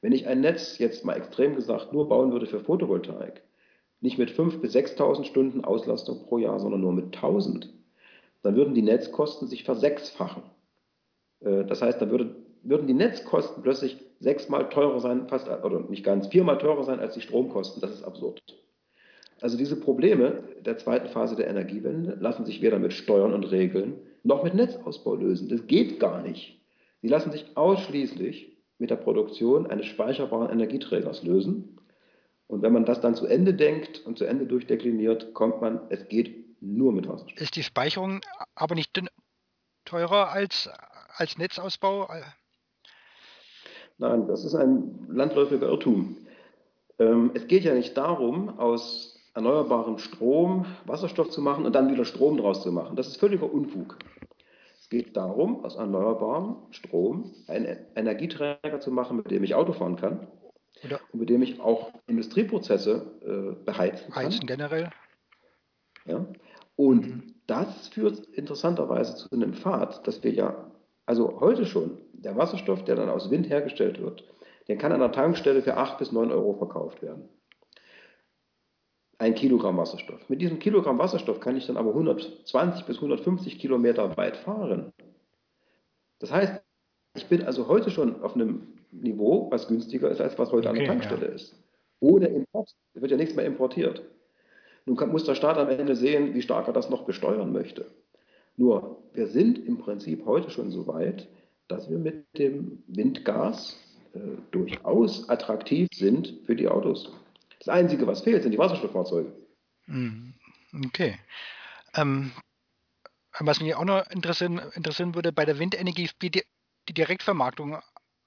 Wenn 0.00 0.10
ich 0.10 0.26
ein 0.26 0.40
Netz 0.40 0.78
jetzt 0.78 1.04
mal 1.04 1.14
extrem 1.14 1.54
gesagt 1.54 1.92
nur 1.92 2.08
bauen 2.08 2.32
würde 2.32 2.46
für 2.46 2.58
Photovoltaik, 2.58 3.42
nicht 4.00 4.18
mit 4.18 4.30
5.000 4.30 4.58
bis 4.58 4.74
6.000 4.74 5.22
Stunden 5.22 5.64
Auslastung 5.64 6.24
pro 6.24 6.38
Jahr, 6.38 6.58
sondern 6.58 6.80
nur 6.80 6.92
mit 6.92 7.16
1.000, 7.16 7.68
dann 8.42 8.56
würden 8.56 8.74
die 8.74 8.82
Netzkosten 8.82 9.46
sich 9.46 9.62
versechsfachen. 9.62 10.42
Äh, 11.40 11.64
das 11.64 11.82
heißt, 11.82 12.00
dann 12.00 12.10
würde, 12.10 12.34
würden 12.62 12.86
die 12.86 12.94
Netzkosten 12.94 13.62
plötzlich 13.62 13.98
sechsmal 14.20 14.68
teurer 14.68 15.00
sein, 15.00 15.28
fast, 15.28 15.48
oder 15.48 15.80
nicht 15.80 16.04
ganz, 16.04 16.28
viermal 16.28 16.58
teurer 16.58 16.84
sein 16.84 17.00
als 17.00 17.14
die 17.14 17.20
Stromkosten. 17.20 17.80
Das 17.80 17.92
ist 17.92 18.04
absurd. 18.04 18.40
Also 19.40 19.56
diese 19.56 19.80
Probleme 19.80 20.44
der 20.60 20.76
zweiten 20.76 21.08
Phase 21.08 21.34
der 21.34 21.48
Energiewende 21.48 22.16
lassen 22.20 22.44
sich 22.44 22.60
weder 22.60 22.78
mit 22.78 22.92
Steuern 22.92 23.32
und 23.32 23.44
Regeln 23.50 23.94
noch 24.22 24.44
mit 24.44 24.54
Netzausbau 24.54 25.14
lösen. 25.14 25.48
Das 25.48 25.66
geht 25.66 25.98
gar 25.98 26.22
nicht. 26.22 26.60
Sie 27.00 27.08
lassen 27.08 27.32
sich 27.32 27.56
ausschließlich 27.56 28.58
mit 28.78 28.90
der 28.90 28.96
Produktion 28.96 29.66
eines 29.66 29.86
speicherbaren 29.86 30.50
Energieträgers 30.50 31.22
lösen. 31.22 31.78
Und 32.46 32.62
wenn 32.62 32.72
man 32.72 32.84
das 32.84 33.00
dann 33.00 33.14
zu 33.14 33.26
Ende 33.26 33.54
denkt 33.54 34.04
und 34.04 34.18
zu 34.18 34.24
Ende 34.24 34.44
durchdekliniert, 34.44 35.32
kommt 35.34 35.60
man, 35.60 35.80
es 35.88 36.08
geht 36.08 36.60
nur 36.60 36.92
mit 36.92 37.08
Wasserstoff. 37.08 37.40
Ist 37.40 37.56
die 37.56 37.62
Speicherung 37.62 38.20
aber 38.54 38.74
nicht 38.74 39.00
teurer 39.84 40.30
als, 40.30 40.68
als 41.16 41.38
Netzausbau? 41.38 42.08
Nein, 43.98 44.26
das 44.26 44.44
ist 44.44 44.54
ein 44.54 45.06
landläufiger 45.10 45.68
Irrtum. 45.68 46.16
Ähm, 46.98 47.30
es 47.34 47.46
geht 47.46 47.64
ja 47.64 47.74
nicht 47.74 47.96
darum, 47.96 48.58
aus 48.58 49.18
erneuerbarem 49.34 49.98
Strom 49.98 50.66
Wasserstoff 50.86 51.30
zu 51.30 51.40
machen 51.40 51.66
und 51.66 51.74
dann 51.74 51.90
wieder 51.90 52.04
Strom 52.04 52.36
draus 52.36 52.62
zu 52.62 52.72
machen. 52.72 52.96
Das 52.96 53.08
ist 53.08 53.18
völliger 53.18 53.52
Unfug. 53.52 53.98
Es 54.78 54.88
geht 54.88 55.16
darum, 55.16 55.64
aus 55.64 55.76
erneuerbarem 55.76 56.56
Strom 56.70 57.34
einen 57.46 57.78
Energieträger 57.94 58.80
zu 58.80 58.90
machen, 58.90 59.18
mit 59.18 59.30
dem 59.30 59.44
ich 59.44 59.54
Auto 59.54 59.72
fahren 59.72 59.96
kann 59.96 60.26
Oder 60.84 61.00
und 61.12 61.20
mit 61.20 61.28
dem 61.28 61.42
ich 61.42 61.60
auch 61.60 61.92
Industrieprozesse 62.06 63.56
äh, 63.60 63.64
beheizen 63.64 64.12
kann. 64.12 64.24
Heizen 64.24 64.46
generell. 64.46 64.90
Ja. 66.06 66.26
Und 66.76 67.06
mhm. 67.06 67.34
das 67.46 67.88
führt 67.88 68.26
interessanterweise 68.28 69.14
zu 69.14 69.30
einem 69.30 69.54
Pfad, 69.54 70.06
dass 70.06 70.22
wir 70.24 70.32
ja, 70.32 70.69
also 71.10 71.40
heute 71.40 71.66
schon, 71.66 71.98
der 72.12 72.36
Wasserstoff, 72.36 72.84
der 72.84 72.96
dann 72.96 73.08
aus 73.08 73.30
Wind 73.30 73.48
hergestellt 73.48 74.00
wird, 74.00 74.24
der 74.68 74.78
kann 74.78 74.92
an 74.92 75.00
der 75.00 75.12
Tankstelle 75.12 75.62
für 75.62 75.76
8 75.76 75.98
bis 75.98 76.12
9 76.12 76.30
Euro 76.30 76.54
verkauft 76.54 77.02
werden 77.02 77.28
ein 79.20 79.34
Kilogramm 79.34 79.76
Wasserstoff. 79.76 80.28
Mit 80.30 80.40
diesem 80.40 80.58
Kilogramm 80.58 80.98
Wasserstoff 80.98 81.40
kann 81.40 81.54
ich 81.54 81.66
dann 81.66 81.76
aber 81.76 81.90
120 81.90 82.86
bis 82.86 82.96
150 82.96 83.58
Kilometer 83.58 84.16
weit 84.16 84.38
fahren. 84.38 84.92
Das 86.20 86.32
heißt, 86.32 86.62
ich 87.16 87.26
bin 87.26 87.42
also 87.42 87.68
heute 87.68 87.90
schon 87.90 88.22
auf 88.22 88.34
einem 88.34 88.78
Niveau, 88.90 89.50
was 89.50 89.68
günstiger 89.68 90.10
ist, 90.10 90.22
als 90.22 90.38
was 90.38 90.50
heute 90.50 90.70
okay, 90.70 90.78
an 90.80 90.84
der 90.84 90.86
Tankstelle 90.86 91.28
ja. 91.28 91.34
ist. 91.34 91.54
Ohne 92.00 92.28
Import. 92.28 92.74
Wird 92.94 93.10
ja 93.10 93.18
nichts 93.18 93.36
mehr 93.36 93.44
importiert. 93.44 94.02
Nun 94.86 94.96
kann, 94.96 95.12
muss 95.12 95.24
der 95.24 95.34
Staat 95.34 95.58
am 95.58 95.68
Ende 95.68 95.96
sehen, 95.96 96.32
wie 96.32 96.40
stark 96.40 96.66
er 96.66 96.72
das 96.72 96.88
noch 96.88 97.04
besteuern 97.04 97.52
möchte. 97.52 97.86
Nur, 98.60 99.02
wir 99.14 99.26
sind 99.26 99.58
im 99.66 99.78
Prinzip 99.78 100.26
heute 100.26 100.50
schon 100.50 100.70
so 100.70 100.86
weit, 100.86 101.26
dass 101.68 101.88
wir 101.88 101.98
mit 101.98 102.26
dem 102.36 102.82
Windgas 102.88 103.80
äh, 104.12 104.18
durchaus 104.50 105.26
attraktiv 105.30 105.88
sind 105.94 106.34
für 106.44 106.54
die 106.54 106.68
Autos. 106.68 107.10
Das 107.58 107.70
Einzige, 107.70 108.06
was 108.06 108.20
fehlt, 108.20 108.42
sind 108.42 108.52
die 108.52 108.58
Wasserstofffahrzeuge. 108.58 109.32
Hm, 109.86 110.34
okay. 110.84 111.18
Ähm, 111.94 112.32
was 113.38 113.62
mich 113.62 113.74
auch 113.74 113.86
noch 113.86 114.06
interessieren, 114.10 114.60
interessieren 114.74 115.14
würde, 115.14 115.32
bei 115.32 115.46
der 115.46 115.58
Windenergie 115.58 116.08
spielt 116.08 116.34
die, 116.34 116.44
Direktvermarktung 116.92 117.78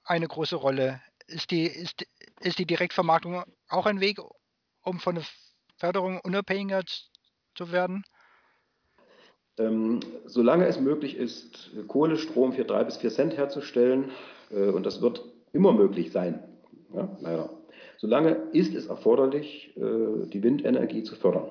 eine 0.02 0.26
große 0.26 0.56
Rolle. 0.56 1.00
Ist 1.28 1.52
die, 1.52 1.66
ist, 1.66 2.04
ist 2.40 2.58
die 2.58 2.66
Direktvermarktung 2.66 3.44
auch 3.68 3.86
ein 3.86 4.00
Weg, 4.00 4.18
um 4.82 4.98
von 4.98 5.14
der 5.14 5.24
Förderung 5.76 6.18
unabhängiger 6.18 6.82
zu 7.54 7.70
werden? 7.70 8.04
Ähm, 9.58 10.00
solange 10.26 10.66
es 10.66 10.80
möglich 10.80 11.16
ist, 11.16 11.70
Kohlestrom 11.86 12.52
für 12.52 12.64
drei 12.64 12.84
bis 12.84 12.96
vier 12.96 13.10
Cent 13.10 13.36
herzustellen, 13.36 14.10
äh, 14.50 14.70
und 14.70 14.84
das 14.84 15.00
wird 15.00 15.24
immer 15.52 15.72
möglich 15.72 16.10
sein, 16.10 16.42
ja, 16.92 17.08
leider, 17.20 17.50
Solange 17.98 18.32
ist 18.52 18.74
es 18.74 18.86
erforderlich, 18.86 19.74
äh, 19.76 20.26
die 20.26 20.42
Windenergie 20.42 21.04
zu 21.04 21.16
fördern. 21.16 21.50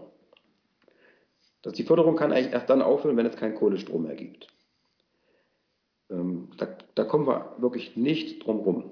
Das, 1.64 1.74
die 1.74 1.84
Förderung 1.84 2.16
kann 2.16 2.32
eigentlich 2.32 2.54
erst 2.54 2.70
dann 2.70 2.82
aufhören, 2.82 3.18
wenn 3.18 3.26
es 3.26 3.36
keinen 3.38 3.56
Kohlestrom 3.56 4.04
mehr 4.04 4.16
gibt. 4.16 4.48
Ähm, 6.12 6.50
da, 6.58 6.68
da 6.96 7.06
kommen 7.06 7.26
wir 7.26 7.56
wirklich 7.58 7.96
nicht 7.96 8.46
drum 8.46 8.60
rum. 8.60 8.92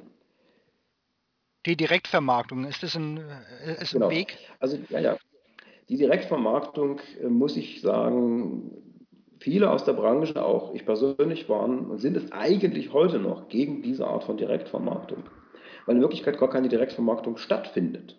Die 1.66 1.76
Direktvermarktung, 1.76 2.66
ist 2.66 2.82
das 2.82 2.96
ein, 2.96 3.18
äh, 3.18 3.82
ist 3.82 3.94
genau. 3.94 4.08
ein 4.08 4.16
Weg? 4.16 4.38
Also, 4.60 4.80
ja, 4.90 5.00
ja. 5.00 5.18
Die 5.90 5.98
Direktvermarktung, 5.98 7.00
äh, 7.22 7.28
muss 7.28 7.58
ich 7.58 7.82
sagen, 7.82 8.91
viele 9.42 9.70
aus 9.70 9.84
der 9.84 9.94
Branche, 9.94 10.44
auch 10.44 10.74
ich 10.74 10.86
persönlich, 10.86 11.50
waren 11.50 11.92
und 11.92 11.98
sind 12.00 12.16
es 12.16 12.32
eigentlich 12.32 12.94
heute 12.94 13.20
noch 13.20 13.50
gegen 13.50 13.82
diese 13.82 14.08
Art 14.08 14.24
von 14.24 14.38
Direktvermarktung 14.38 15.24
weil 15.86 15.96
in 15.96 16.02
Wirklichkeit 16.02 16.38
gar 16.38 16.50
keine 16.50 16.70
Direktvermarktung 16.70 17.38
stattfindet. 17.38 18.18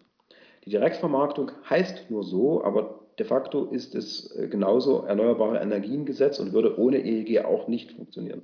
Die 0.64 0.70
Direktvermarktung 0.70 1.50
heißt 1.68 2.10
nur 2.10 2.22
so, 2.22 2.62
aber 2.64 3.00
de 3.18 3.26
facto 3.26 3.66
ist 3.66 3.94
es 3.94 4.34
äh, 4.36 4.48
genauso 4.48 5.04
Erneuerbare 5.04 5.58
Energiengesetz 5.58 6.38
und 6.38 6.52
würde 6.52 6.78
ohne 6.78 6.98
EEG 6.98 7.44
auch 7.44 7.68
nicht 7.68 7.92
funktionieren. 7.92 8.42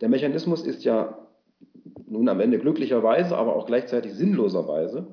Der 0.00 0.08
Mechanismus 0.08 0.64
ist 0.64 0.84
ja 0.84 1.26
nun 2.06 2.28
am 2.28 2.40
Ende 2.40 2.58
glücklicherweise, 2.58 3.36
aber 3.36 3.56
auch 3.56 3.66
gleichzeitig 3.66 4.14
sinnloserweise 4.14 5.06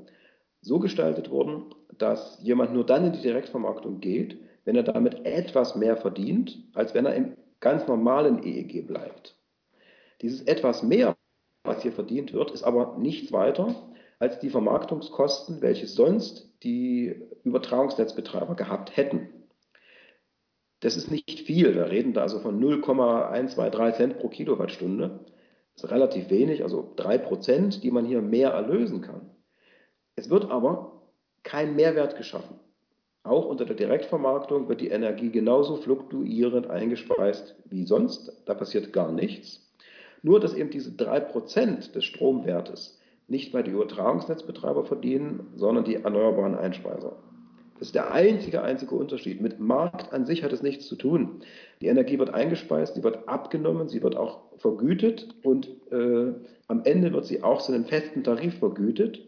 so 0.62 0.80
gestaltet 0.80 1.30
worden, 1.30 1.66
dass 1.98 2.39
jemand 2.42 2.74
nur 2.74 2.86
dann 2.86 3.06
in 3.06 3.13
die 3.13 3.22
Direktvermarktung 3.22 4.00
geht, 4.00 4.38
wenn 4.68 4.76
er 4.76 4.84
damit 4.84 5.26
etwas 5.26 5.78
mehr 5.78 5.96
verdient, 5.96 6.62
als 6.74 6.94
wenn 6.94 7.06
er 7.06 7.16
im 7.16 7.38
ganz 7.62 7.88
normalen 7.88 8.44
EEG 8.44 8.86
bleibt. 8.86 9.38
Dieses 10.22 10.42
etwas 10.42 10.84
mehr 10.84 11.16
was 11.64 11.84
hier 11.84 11.94
verdient 11.94 12.34
wird, 12.34 12.52
ist 12.52 12.64
aber 12.64 12.98
nichts 12.98 13.32
weiter 13.32 13.74
als 14.20 14.40
die 14.40 14.50
Vermarktungskosten, 14.50 15.62
welche 15.62 15.88
sonst 15.88 16.52
die 16.64 17.16
Übertragungsnetzbetreiber 17.46 18.56
gehabt 18.56 18.98
hätten. 18.98 19.30
Das 20.82 20.98
ist 20.98 21.12
nicht 21.12 21.40
viel. 21.42 21.74
Wir 21.74 21.90
reden 21.90 22.12
da 22.12 22.24
also 22.24 22.40
von 22.40 22.60
0,123 22.60 23.96
Cent 23.96 24.20
pro 24.20 24.28
Kilowattstunde. 24.28 25.22
Das 25.76 25.86
ist 25.86 25.92
relativ 25.92 26.30
wenig, 26.30 26.64
also 26.64 26.92
3 26.98 27.20
Prozent, 27.20 27.84
die 27.84 27.92
man 27.92 28.06
hier 28.06 28.22
mehr 28.22 28.50
erlösen 28.50 29.00
kann. 29.00 29.30
Es 30.18 30.30
wird 30.30 30.52
aber 30.52 31.04
kein 31.44 31.78
Mehrwert 31.78 32.18
geschaffen. 32.18 32.60
Auch 33.27 33.46
unter 33.46 33.65
der 33.65 33.75
Direktvermarktung 33.75 34.69
wird 34.69 34.81
die 34.81 34.89
Energie 34.89 35.29
genauso 35.29 35.75
fluktuierend 35.75 36.69
eingespeist 36.69 37.55
wie 37.65 37.86
sonst. 37.86 38.41
Da 38.46 38.53
passiert 38.53 38.93
gar 38.93 39.12
nichts. 39.12 39.67
Nur, 40.24 40.39
dass 40.39 40.53
eben 40.53 40.69
diese 40.69 40.91
3% 40.91 41.91
des 41.91 42.05
Stromwertes 42.05 43.00
nicht 43.27 43.51
bei 43.51 43.62
die 43.62 43.72
Übertragungsnetzbetreiber 43.72 44.86
verdienen, 44.86 45.48
sondern 45.55 45.84
die 45.84 45.96
erneuerbaren 45.96 46.55
Einspeiser. 46.55 47.17
Das 47.77 47.89
ist 47.89 47.96
der 47.96 48.12
einzige, 48.12 48.63
einzige 48.63 48.96
Unterschied. 48.96 49.41
Mit 49.41 49.60
Markt 49.60 50.12
an 50.12 50.25
sich 50.25 50.43
hat 50.43 50.53
es 50.53 50.63
nichts 50.63 50.88
zu 50.88 50.96
tun. 50.96 51.41
Die 51.81 51.88
Energie 51.88 52.17
wird 52.17 52.34
eingespeist, 52.34 52.96
sie 52.96 53.03
wird 53.03 53.27
abgenommen, 53.27 53.88
sie 53.88 54.01
wird 54.01 54.15
auch 54.15 54.39
vergütet 54.57 55.36
und 55.43 55.67
äh, 55.91 56.34
am 56.67 56.81
Ende 56.86 57.13
wird 57.13 57.25
sie 57.25 57.43
auch 57.43 57.62
zu 57.62 57.74
einem 57.74 57.86
festen 57.86 58.24
Tarif 58.24 58.57
vergütet. 58.57 59.22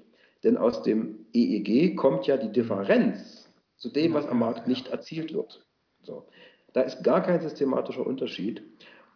Denn 0.44 0.58
aus 0.58 0.82
dem 0.84 1.26
EEG 1.34 1.96
kommt 1.96 2.26
ja 2.26 2.38
die 2.38 2.52
Differenz 2.52 3.39
zu 3.80 3.90
dem, 3.90 4.14
was 4.14 4.28
am 4.28 4.40
Markt 4.40 4.68
nicht 4.68 4.90
erzielt 4.90 5.34
wird. 5.34 5.66
So. 6.04 6.28
Da 6.74 6.82
ist 6.82 7.04
gar 7.04 7.24
kein 7.24 7.42
systematischer 7.42 8.06
Unterschied. 8.06 8.62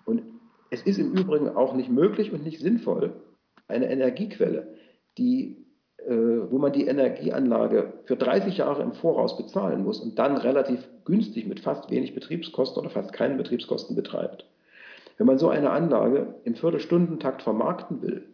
Und 0.06 0.24
es 0.72 0.82
ist 0.82 0.98
im 0.98 1.14
Übrigen 1.14 1.50
auch 1.50 1.76
nicht 1.76 1.90
möglich 1.90 2.34
und 2.34 2.44
nicht 2.44 2.60
sinnvoll, 2.60 3.14
eine 3.68 3.90
Energiequelle, 3.90 4.76
die 5.18 5.64
äh, 6.06 6.52
wo 6.52 6.58
man 6.58 6.74
die 6.74 6.86
Energieanlage 6.86 7.94
für 8.04 8.18
30 8.18 8.58
Jahre 8.58 8.84
im 8.84 8.92
Voraus 8.92 9.38
bezahlen 9.38 9.84
muss 9.84 10.02
und 10.02 10.20
dann 10.20 10.36
relativ 10.36 10.86
günstig 11.06 11.48
mit 11.48 11.62
fast 11.62 11.90
wenig 11.92 12.14
Betriebskosten 12.14 12.82
oder 12.82 12.90
fast 12.90 13.14
keinen 13.14 13.38
Betriebskosten 13.38 13.96
betreibt. 13.96 14.46
Wenn 15.18 15.28
man 15.28 15.38
so 15.38 15.48
eine 15.48 15.70
Anlage 15.70 16.36
im 16.44 16.56
Viertelstundentakt 16.56 17.42
vermarkten 17.42 18.02
will, 18.02 18.28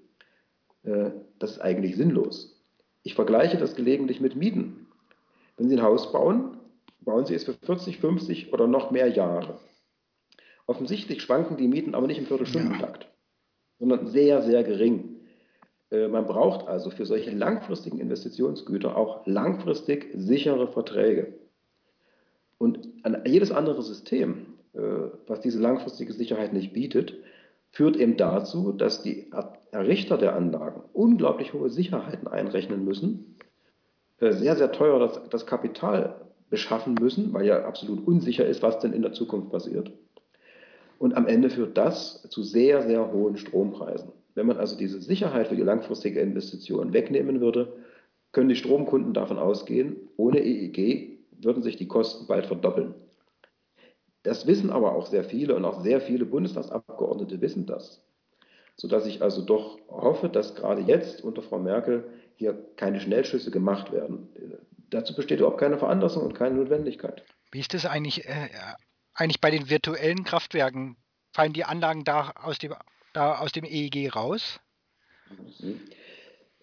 äh, 0.83 1.11
das 1.37 1.51
ist 1.51 1.59
eigentlich 1.59 1.95
sinnlos. 1.95 2.59
Ich 3.03 3.13
vergleiche 3.13 3.57
das 3.57 3.75
gelegentlich 3.75 4.19
mit 4.19 4.35
Mieten. 4.35 4.87
Wenn 5.59 5.67
Sie 5.67 5.75
ein 5.75 5.83
Haus 5.83 6.11
bauen, 6.13 6.57
bauen 7.01 7.25
Sie 7.25 7.35
es 7.35 7.43
für 7.43 7.53
40, 7.53 7.99
50 7.99 8.53
oder 8.53 8.65
noch 8.65 8.91
mehr 8.91 9.09
Jahre. 9.09 9.59
Offensichtlich 10.65 11.21
schwanken 11.21 11.57
die 11.57 11.67
Mieten 11.67 11.95
aber 11.95 12.07
nicht 12.07 12.17
im 12.17 12.25
Viertelstundentakt, 12.25 13.03
ja. 13.03 13.09
sondern 13.77 14.07
sehr, 14.07 14.41
sehr 14.41 14.63
gering. 14.63 15.17
Äh, 15.91 16.07
man 16.07 16.25
braucht 16.25 16.67
also 16.67 16.89
für 16.91 17.05
solche 17.05 17.31
langfristigen 17.31 17.99
Investitionsgüter 17.99 18.95
auch 18.95 19.27
langfristig 19.27 20.07
sichere 20.13 20.69
Verträge. 20.69 21.33
Und 22.57 22.87
jedes 23.25 23.51
andere 23.51 23.81
System, 23.81 24.53
äh, 24.73 24.79
was 25.27 25.41
diese 25.41 25.59
langfristige 25.59 26.13
Sicherheit 26.13 26.53
nicht 26.53 26.71
bietet, 26.71 27.15
führt 27.71 27.97
eben 27.97 28.15
dazu, 28.15 28.71
dass 28.71 29.01
die 29.01 29.29
Errichter 29.71 30.17
der 30.17 30.35
Anlagen 30.35 30.83
unglaublich 30.93 31.53
hohe 31.53 31.69
Sicherheiten 31.69 32.27
einrechnen 32.29 32.85
müssen, 32.85 33.35
sehr, 34.19 34.55
sehr 34.55 34.71
teuer 34.71 34.99
das, 34.99 35.21
das 35.29 35.45
Kapital 35.45 36.15
beschaffen 36.49 36.95
müssen, 36.95 37.33
weil 37.33 37.45
ja 37.45 37.65
absolut 37.65 38.05
unsicher 38.05 38.45
ist, 38.45 38.61
was 38.61 38.79
denn 38.79 38.93
in 38.93 39.01
der 39.01 39.13
Zukunft 39.13 39.51
passiert. 39.51 39.91
Und 40.97 41.15
am 41.15 41.27
Ende 41.27 41.49
führt 41.49 41.77
das 41.77 42.23
zu 42.29 42.43
sehr, 42.43 42.81
sehr 42.83 43.11
hohen 43.11 43.37
Strompreisen. 43.37 44.11
Wenn 44.35 44.47
man 44.47 44.57
also 44.57 44.77
diese 44.77 45.01
Sicherheit 45.01 45.47
für 45.47 45.55
die 45.55 45.63
langfristige 45.63 46.19
Investition 46.19 46.93
wegnehmen 46.93 47.39
würde, 47.39 47.73
können 48.31 48.49
die 48.49 48.55
Stromkunden 48.55 49.13
davon 49.13 49.39
ausgehen, 49.39 49.95
ohne 50.17 50.39
EEG 50.39 51.19
würden 51.41 51.63
sich 51.63 51.77
die 51.77 51.87
Kosten 51.87 52.27
bald 52.27 52.45
verdoppeln. 52.45 52.93
Das 54.23 54.45
wissen 54.45 54.69
aber 54.69 54.93
auch 54.93 55.05
sehr 55.05 55.23
viele 55.23 55.55
und 55.55 55.65
auch 55.65 55.81
sehr 55.81 56.01
viele 56.01 56.25
Bundestagsabgeordnete 56.25 57.39
wissen 57.41 57.65
das. 57.65 58.03
Sodass 58.75 59.07
ich 59.07 59.21
also 59.21 59.41
doch 59.41 59.79
hoffe, 59.89 60.29
dass 60.29 60.55
gerade 60.55 60.81
jetzt 60.81 61.23
unter 61.23 61.41
Frau 61.41 61.59
Merkel 61.59 62.03
hier 62.39 62.57
keine 62.77 63.01
Schnellschüsse 63.01 63.51
gemacht 63.51 63.91
werden. 63.91 64.29
Dazu 64.89 65.13
besteht 65.13 65.39
überhaupt 65.39 65.59
keine 65.59 65.77
Veranlassung 65.77 66.23
und 66.23 66.33
keine 66.33 66.55
Notwendigkeit. 66.55 67.23
Wie 67.51 67.59
ist 67.59 67.73
das 67.73 67.85
eigentlich, 67.85 68.25
äh, 68.25 68.49
eigentlich 69.13 69.41
bei 69.41 69.51
den 69.51 69.69
virtuellen 69.69 70.23
Kraftwerken? 70.23 70.95
Fallen 71.33 71.53
die 71.53 71.65
Anlagen 71.65 72.05
da 72.05 72.31
aus 72.41 72.57
dem 72.57 72.73
da 73.13 73.39
aus 73.39 73.51
dem 73.51 73.65
EEG 73.65 74.15
raus? 74.15 74.59
Mhm. 75.59 75.81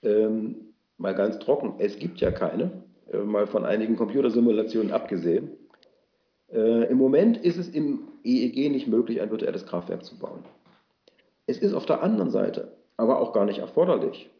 Ähm, 0.02 0.74
mal 0.96 1.14
ganz 1.14 1.38
trocken, 1.40 1.74
es 1.78 1.98
gibt 1.98 2.20
ja 2.20 2.30
keine, 2.30 2.84
äh, 3.12 3.18
mal 3.18 3.46
von 3.46 3.64
einigen 3.64 3.96
Computersimulationen 3.96 4.92
abgesehen. 4.92 5.50
Äh, 6.48 6.84
Im 6.84 6.96
Moment 6.96 7.36
ist 7.36 7.58
es 7.58 7.68
im 7.68 8.08
EEG 8.24 8.70
nicht 8.70 8.86
möglich, 8.86 9.20
ein 9.20 9.30
virtuelles 9.30 9.66
Kraftwerk 9.66 10.04
zu 10.04 10.18
bauen. 10.18 10.44
Es 11.46 11.58
ist 11.58 11.74
auf 11.74 11.86
der 11.86 12.02
anderen 12.02 12.30
Seite 12.30 12.76
aber 12.96 13.20
auch 13.20 13.32
gar 13.32 13.44
nicht 13.44 13.58
erforderlich. 13.58 14.30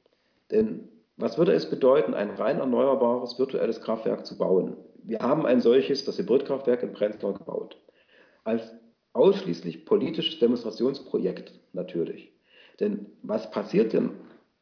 Denn 0.51 0.89
was 1.17 1.39
würde 1.39 1.53
es 1.53 1.69
bedeuten, 1.69 2.15
ein 2.15 2.31
rein 2.31 2.59
erneuerbares 2.59 3.39
virtuelles 3.39 3.81
Kraftwerk 3.81 4.27
zu 4.27 4.37
bauen? 4.37 4.77
Wir 5.03 5.21
haben 5.21 5.47
ein 5.47 5.61
solches, 5.61 6.05
das 6.05 6.19
Hybridkraftwerk 6.19 6.83
in 6.83 6.93
Prenzlau 6.93 7.33
gebaut. 7.33 7.79
Als 8.45 8.73
ausschließlich 9.13 9.87
politisches 9.87 10.39
Demonstrationsprojekt 10.39 11.55
natürlich. 11.73 12.33
Denn 12.81 13.07
was 13.23 13.51
passiert 13.51 13.93
denn 13.93 14.11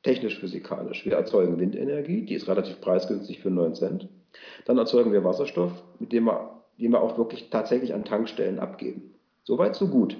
technisch-physikalisch? 0.04 1.04
Wir 1.04 1.14
erzeugen 1.14 1.58
Windenergie, 1.58 2.24
die 2.24 2.34
ist 2.34 2.46
relativ 2.46 2.80
preisgünstig 2.80 3.40
für 3.40 3.50
9 3.50 3.74
Cent. 3.74 4.08
Dann 4.64 4.78
erzeugen 4.78 5.12
wir 5.12 5.24
Wasserstoff, 5.24 5.72
mit 5.98 6.12
dem 6.12 6.24
wir, 6.24 6.62
den 6.78 6.92
wir 6.92 7.00
auch 7.00 7.18
wirklich 7.18 7.50
tatsächlich 7.50 7.94
an 7.94 8.04
Tankstellen 8.04 8.60
abgeben. 8.60 9.14
Soweit, 9.42 9.74
so 9.74 9.88
gut. 9.88 10.16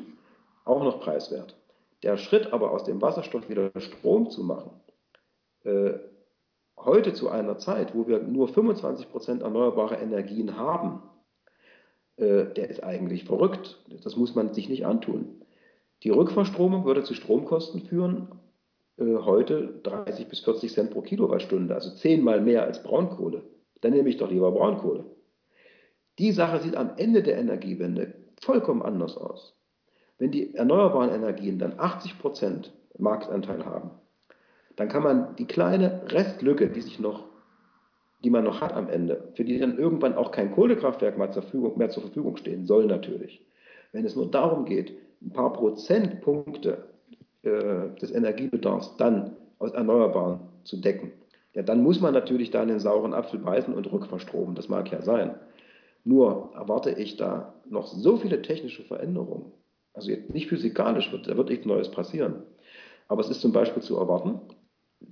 Auch 0.65 0.83
noch 0.83 1.01
preiswert. 1.01 1.57
Der 2.03 2.17
Schritt 2.17 2.53
aber 2.53 2.73
aus 2.73 2.85
dem 2.85 3.01
Wasserstoff 3.01 3.49
wieder 3.49 3.71
Strom 3.79 4.31
zu 4.31 4.43
machen, 4.43 4.71
äh, 5.65 5.95
heute 6.77 7.13
zu 7.13 7.29
einer 7.29 7.59
Zeit, 7.59 7.95
wo 7.95 8.07
wir 8.07 8.21
nur 8.21 8.49
25% 8.49 9.43
erneuerbare 9.43 9.97
Energien 9.97 10.57
haben, 10.57 11.03
äh, 12.17 12.47
der 12.47 12.71
ist 12.71 12.83
eigentlich 12.83 13.25
verrückt. 13.25 13.83
Das 14.03 14.17
muss 14.17 14.35
man 14.35 14.53
sich 14.53 14.69
nicht 14.69 14.87
antun. 14.87 15.43
Die 16.03 16.11
Rückverstromung 16.11 16.85
würde 16.85 17.03
zu 17.03 17.15
Stromkosten 17.15 17.83
führen, 17.83 18.29
äh, 18.99 19.17
heute 19.17 19.81
30 19.83 20.29
bis 20.29 20.41
40 20.41 20.73
Cent 20.73 20.91
pro 20.91 21.01
Kilowattstunde, 21.01 21.75
also 21.75 21.91
zehnmal 21.91 22.41
mehr 22.41 22.65
als 22.65 22.83
Braunkohle. 22.83 23.43
Dann 23.81 23.93
nehme 23.93 24.09
ich 24.09 24.17
doch 24.17 24.31
lieber 24.31 24.53
Braunkohle. 24.53 25.05
Die 26.19 26.33
Sache 26.33 26.61
sieht 26.61 26.77
am 26.77 26.93
Ende 26.97 27.23
der 27.23 27.39
Energiewende 27.39 28.15
vollkommen 28.41 28.83
anders 28.83 29.17
aus. 29.17 29.57
Wenn 30.19 30.31
die 30.31 30.55
erneuerbaren 30.55 31.11
Energien 31.11 31.59
dann 31.59 31.79
80 31.79 32.19
Prozent 32.19 32.73
Marktanteil 32.99 33.65
haben, 33.65 33.91
dann 34.77 34.89
kann 34.89 35.03
man 35.03 35.37
die 35.37 35.47
kleine 35.47 36.03
Restlücke, 36.09 36.69
die 36.69 36.81
sich 36.81 36.99
noch 36.99 37.25
die 38.25 38.31
man 38.31 38.45
noch 38.45 38.61
hat 38.61 38.73
am 38.73 38.89
Ende, 38.89 39.29
für 39.35 39.45
die 39.45 39.59
dann 39.59 39.79
irgendwann 39.79 40.15
auch 40.15 40.31
kein 40.31 40.51
Kohlekraftwerk 40.51 41.19
mehr 41.19 41.31
zur, 41.31 41.43
Verfügung, 41.43 41.77
mehr 41.77 41.91
zur 41.91 42.03
Verfügung 42.03 42.37
stehen 42.39 42.67
soll 42.67 42.87
natürlich. 42.87 43.45
Wenn 43.93 44.07
es 44.07 44.17
nur 44.17 44.31
darum 44.31 44.65
geht, 44.65 44.95
ein 45.23 45.31
paar 45.31 45.53
Prozentpunkte 45.53 46.85
äh, 47.43 47.91
des 48.01 48.13
Energiebedarfs 48.13 48.97
dann 48.97 49.37
aus 49.59 49.73
Erneuerbaren 49.73 50.41
zu 50.65 50.79
decken, 50.79 51.13
ja, 51.53 51.63
dann 51.63 51.83
muss 51.83 52.01
man 52.01 52.15
natürlich 52.15 52.51
da 52.51 52.63
einen 52.63 52.81
sauren 52.81 53.15
Apfel 53.15 53.39
beißen 53.39 53.75
und 53.75 53.93
rückverstromen. 53.93 54.55
Das 54.55 54.69
mag 54.69 54.91
ja 54.91 55.03
sein. 55.03 55.35
Nur 56.03 56.51
erwarte 56.55 56.91
ich 56.91 57.17
da 57.17 57.55
noch 57.69 57.87
so 57.87 58.17
viele 58.17 58.43
technische 58.43 58.83
Veränderungen. 58.83 59.53
Also 59.93 60.11
jetzt 60.11 60.33
nicht 60.33 60.49
physikalisch 60.49 61.13
wird, 61.13 61.29
da 61.29 61.37
wird 61.37 61.51
nichts 61.51 61.67
Neues 61.67 61.91
passieren. 61.91 62.43
Aber 63.07 63.21
es 63.21 63.31
ist 63.31 63.41
zum 63.41 63.53
Beispiel 63.53 63.83
zu 63.83 63.97
erwarten, 63.99 64.41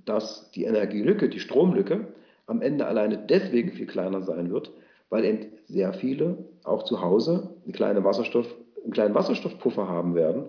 dass 0.05 0.51
die 0.51 0.63
Energielücke, 0.63 1.29
die 1.29 1.39
Stromlücke, 1.39 2.07
am 2.45 2.61
Ende 2.61 2.85
alleine 2.85 3.17
deswegen 3.17 3.71
viel 3.71 3.85
kleiner 3.85 4.21
sein 4.21 4.51
wird, 4.51 4.71
weil 5.09 5.25
eben 5.25 5.45
sehr 5.65 5.93
viele 5.93 6.37
auch 6.63 6.83
zu 6.83 7.01
Hause 7.01 7.55
eine 7.63 7.73
kleine 7.73 8.03
Wasserstoff, 8.03 8.47
einen 8.83 8.91
kleinen 8.93 9.15
Wasserstoffpuffer 9.15 9.87
haben 9.87 10.15
werden 10.15 10.45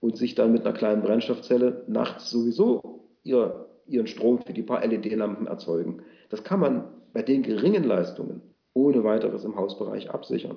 und 0.00 0.16
sich 0.16 0.34
dann 0.34 0.52
mit 0.52 0.64
einer 0.64 0.76
kleinen 0.76 1.02
Brennstoffzelle 1.02 1.84
nachts 1.86 2.30
sowieso 2.30 3.00
ihr, 3.22 3.66
ihren 3.86 4.06
Strom 4.06 4.40
für 4.40 4.52
die 4.52 4.62
paar 4.62 4.84
LED-Lampen 4.84 5.46
erzeugen. 5.46 6.02
Das 6.30 6.44
kann 6.44 6.60
man 6.60 6.84
bei 7.12 7.22
den 7.22 7.42
geringen 7.42 7.84
Leistungen 7.84 8.42
ohne 8.74 9.04
weiteres 9.04 9.44
im 9.44 9.56
Hausbereich 9.56 10.10
absichern. 10.10 10.56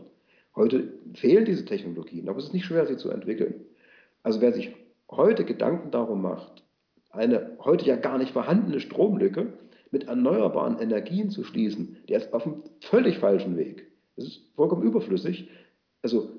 Heute 0.56 0.92
fehlen 1.14 1.46
diese 1.46 1.66
Technologien, 1.66 2.28
aber 2.28 2.40
es 2.40 2.46
ist 2.46 2.54
nicht 2.54 2.66
schwer, 2.66 2.86
sie 2.86 2.98
zu 2.98 3.10
entwickeln. 3.12 3.66
Also 4.24 4.42
wer 4.42 4.52
sich 4.52 4.76
heute 5.10 5.46
Gedanken 5.46 5.92
darum 5.92 6.22
macht, 6.22 6.64
eine 7.10 7.58
heute 7.60 7.86
ja 7.86 7.96
gar 7.96 8.18
nicht 8.18 8.32
vorhandene 8.32 8.80
Stromlücke 8.80 9.54
mit 9.92 10.08
erneuerbaren 10.08 10.80
Energien 10.80 11.30
zu 11.30 11.44
schließen, 11.44 11.98
der 12.08 12.18
ist 12.18 12.34
auf 12.34 12.46
einem 12.46 12.64
völlig 12.82 13.18
falschen 13.18 13.58
Weg. 13.58 13.92
Das 14.16 14.26
ist 14.26 14.42
vollkommen 14.56 14.84
überflüssig. 14.84 15.50
Also 16.02 16.30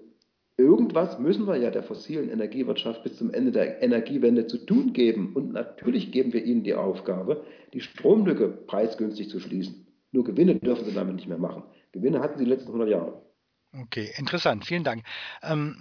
irgendwas 0.57 1.19
müssen 1.19 1.47
wir 1.47 1.57
ja 1.57 1.71
der 1.71 1.83
fossilen 1.83 2.31
Energiewirtschaft 2.31 3.03
bis 3.03 3.17
zum 3.17 3.33
Ende 3.33 3.51
der 3.51 3.83
Energiewende 3.83 4.47
zu 4.47 4.59
tun 4.59 4.93
geben. 4.93 5.33
Und 5.35 5.53
natürlich 5.53 6.13
geben 6.13 6.33
wir 6.33 6.45
ihnen 6.45 6.63
die 6.63 6.75
Aufgabe, 6.75 7.45
die 7.73 7.81
Stromlücke 7.81 8.49
preisgünstig 8.49 9.31
zu 9.31 9.41
schließen. 9.41 9.87
Nur 10.13 10.25
Gewinne 10.25 10.57
dürfen 10.57 10.85
sie 10.85 10.95
damit 10.95 11.17
nicht 11.17 11.29
mehr 11.29 11.39
machen. 11.39 11.65
Gewinne 11.93 12.21
hatten 12.21 12.39
sie 12.39 12.45
die 12.45 12.51
letzten 12.51 12.69
100 12.69 12.89
Jahre. 12.89 13.23
Okay, 13.73 14.11
interessant, 14.17 14.65
vielen 14.65 14.85
Dank. 14.85 15.05
Ähm, 15.43 15.77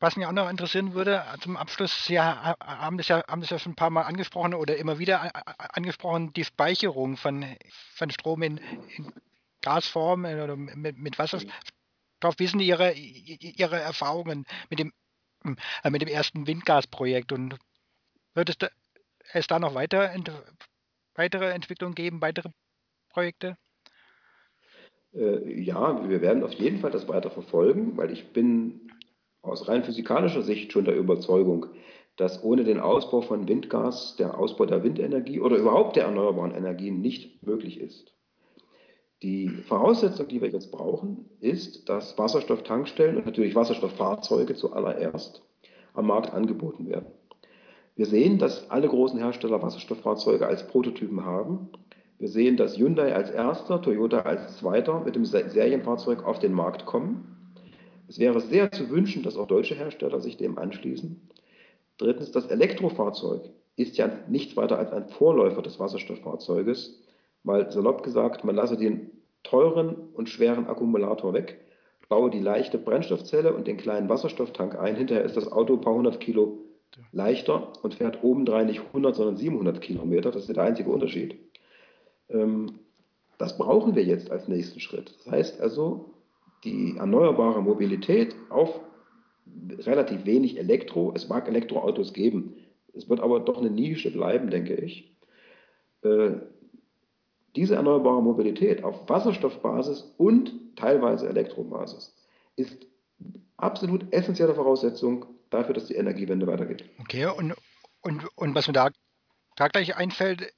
was 0.00 0.16
mich 0.16 0.26
auch 0.26 0.32
noch 0.32 0.50
interessieren 0.50 0.94
würde 0.94 1.22
zum 1.40 1.56
Abschluss, 1.56 2.06
Sie 2.06 2.18
haben 2.18 2.96
das 2.96 3.08
ja, 3.08 3.22
haben 3.28 3.42
das 3.42 3.50
ja 3.50 3.58
schon 3.58 3.72
ein 3.72 3.76
paar 3.76 3.90
Mal 3.90 4.02
angesprochen 4.02 4.54
oder 4.54 4.76
immer 4.78 4.98
wieder 4.98 5.30
angesprochen, 5.74 6.32
die 6.32 6.44
Speicherung 6.44 7.18
von, 7.18 7.44
von 7.94 8.10
Strom 8.10 8.42
in, 8.42 8.58
in 8.96 9.12
Gasform 9.60 10.24
oder 10.24 10.56
mit, 10.56 10.96
mit 10.96 11.18
Wasserstoff. 11.18 11.52
Wie 12.38 12.46
sind 12.46 12.60
Ihre, 12.60 12.92
Ihre 12.94 13.78
Erfahrungen 13.78 14.46
mit 14.70 14.78
dem, 14.78 14.92
äh, 15.82 15.90
mit 15.90 16.00
dem 16.00 16.08
ersten 16.08 16.46
Windgasprojekt 16.46 17.32
und 17.32 17.58
wird 18.34 18.48
es, 18.48 18.58
da, 18.58 18.68
es 19.32 19.46
da 19.46 19.58
noch 19.58 19.74
weiter, 19.74 20.14
weitere 21.14 21.50
Entwicklungen 21.50 21.94
geben, 21.94 22.22
weitere 22.22 22.48
Projekte? 23.10 23.58
Äh, 25.12 25.60
ja, 25.60 26.08
wir 26.08 26.22
werden 26.22 26.42
auf 26.42 26.52
jeden 26.54 26.78
Fall 26.78 26.90
das 26.90 27.06
weiter 27.06 27.30
verfolgen, 27.30 27.98
weil 27.98 28.10
ich 28.12 28.32
bin 28.32 28.89
aus 29.42 29.68
rein 29.68 29.84
physikalischer 29.84 30.42
Sicht 30.42 30.72
schon 30.72 30.84
der 30.84 30.96
Überzeugung, 30.96 31.66
dass 32.16 32.42
ohne 32.44 32.64
den 32.64 32.80
Ausbau 32.80 33.22
von 33.22 33.48
Windgas 33.48 34.16
der 34.16 34.38
Ausbau 34.38 34.66
der 34.66 34.82
Windenergie 34.82 35.40
oder 35.40 35.56
überhaupt 35.56 35.96
der 35.96 36.04
erneuerbaren 36.04 36.54
Energien 36.54 37.00
nicht 37.00 37.42
möglich 37.42 37.80
ist. 37.80 38.14
Die 39.22 39.48
Voraussetzung, 39.48 40.28
die 40.28 40.40
wir 40.40 40.48
jetzt 40.48 40.70
brauchen, 40.70 41.28
ist, 41.40 41.88
dass 41.88 42.16
Wasserstofftankstellen 42.18 43.16
und 43.16 43.26
natürlich 43.26 43.54
Wasserstofffahrzeuge 43.54 44.54
zuallererst 44.54 45.42
am 45.92 46.06
Markt 46.06 46.32
angeboten 46.32 46.88
werden. 46.88 47.06
Wir 47.96 48.06
sehen, 48.06 48.38
dass 48.38 48.70
alle 48.70 48.88
großen 48.88 49.18
Hersteller 49.18 49.62
Wasserstofffahrzeuge 49.62 50.46
als 50.46 50.66
Prototypen 50.66 51.24
haben. 51.26 51.68
Wir 52.18 52.28
sehen, 52.28 52.56
dass 52.56 52.78
Hyundai 52.78 53.14
als 53.14 53.30
erster, 53.30 53.82
Toyota 53.82 54.20
als 54.20 54.56
zweiter 54.58 55.00
mit 55.00 55.16
dem 55.16 55.24
Serienfahrzeug 55.24 56.24
auf 56.24 56.38
den 56.38 56.52
Markt 56.52 56.86
kommen. 56.86 57.39
Es 58.10 58.18
wäre 58.18 58.40
sehr 58.40 58.72
zu 58.72 58.90
wünschen, 58.90 59.22
dass 59.22 59.36
auch 59.36 59.46
deutsche 59.46 59.76
Hersteller 59.76 60.20
sich 60.20 60.36
dem 60.36 60.58
anschließen. 60.58 61.28
Drittens, 61.96 62.32
das 62.32 62.48
Elektrofahrzeug 62.48 63.42
ist 63.76 63.98
ja 63.98 64.10
nichts 64.28 64.56
weiter 64.56 64.78
als 64.80 64.90
ein 64.90 65.06
Vorläufer 65.06 65.62
des 65.62 65.78
Wasserstofffahrzeuges, 65.78 67.04
weil 67.44 67.70
salopp 67.70 68.02
gesagt, 68.02 68.42
man 68.42 68.56
lasse 68.56 68.76
den 68.76 69.12
teuren 69.44 69.94
und 70.12 70.28
schweren 70.28 70.66
Akkumulator 70.66 71.34
weg, 71.34 71.60
baue 72.08 72.30
die 72.30 72.40
leichte 72.40 72.78
Brennstoffzelle 72.78 73.54
und 73.54 73.68
den 73.68 73.76
kleinen 73.76 74.08
Wasserstofftank 74.08 74.76
ein. 74.76 74.96
Hinterher 74.96 75.24
ist 75.24 75.36
das 75.36 75.52
Auto 75.52 75.74
ein 75.74 75.80
paar 75.80 75.94
hundert 75.94 76.18
Kilo 76.18 76.58
leichter 77.12 77.72
und 77.84 77.94
fährt 77.94 78.24
obendrein 78.24 78.66
nicht 78.66 78.80
100, 78.80 79.14
sondern 79.14 79.36
700 79.36 79.80
Kilometer. 79.80 80.32
Das 80.32 80.48
ist 80.48 80.56
der 80.56 80.64
einzige 80.64 80.90
Unterschied. 80.90 81.36
Ähm, 82.28 82.80
das 83.38 83.56
brauchen 83.56 83.94
wir 83.94 84.02
jetzt 84.02 84.32
als 84.32 84.48
nächsten 84.48 84.80
Schritt. 84.80 85.14
Das 85.16 85.30
heißt 85.30 85.60
also, 85.60 86.10
die 86.64 86.96
erneuerbare 86.96 87.62
Mobilität 87.62 88.34
auf 88.50 88.80
relativ 89.78 90.26
wenig 90.26 90.58
Elektro. 90.58 91.12
Es 91.14 91.28
mag 91.28 91.48
Elektroautos 91.48 92.12
geben. 92.12 92.56
Es 92.94 93.08
wird 93.08 93.20
aber 93.20 93.40
doch 93.40 93.58
eine 93.58 93.70
Nische 93.70 94.10
bleiben, 94.10 94.50
denke 94.50 94.74
ich. 94.74 95.16
Äh, 96.02 96.32
diese 97.56 97.74
erneuerbare 97.74 98.22
Mobilität 98.22 98.84
auf 98.84 99.08
Wasserstoffbasis 99.08 100.14
und 100.18 100.76
teilweise 100.76 101.28
Elektrobasis 101.28 102.14
ist 102.56 102.86
absolut 103.56 104.12
essentielle 104.12 104.54
Voraussetzung 104.54 105.26
dafür, 105.50 105.74
dass 105.74 105.86
die 105.86 105.94
Energiewende 105.94 106.46
weitergeht. 106.46 106.84
Okay, 107.00 107.26
und, 107.26 107.54
und, 108.02 108.24
und 108.36 108.54
was 108.54 108.68
mir 108.68 108.72
da, 108.72 108.90
da 109.56 109.68
gleich 109.68 109.96
einfällt, 109.96 110.52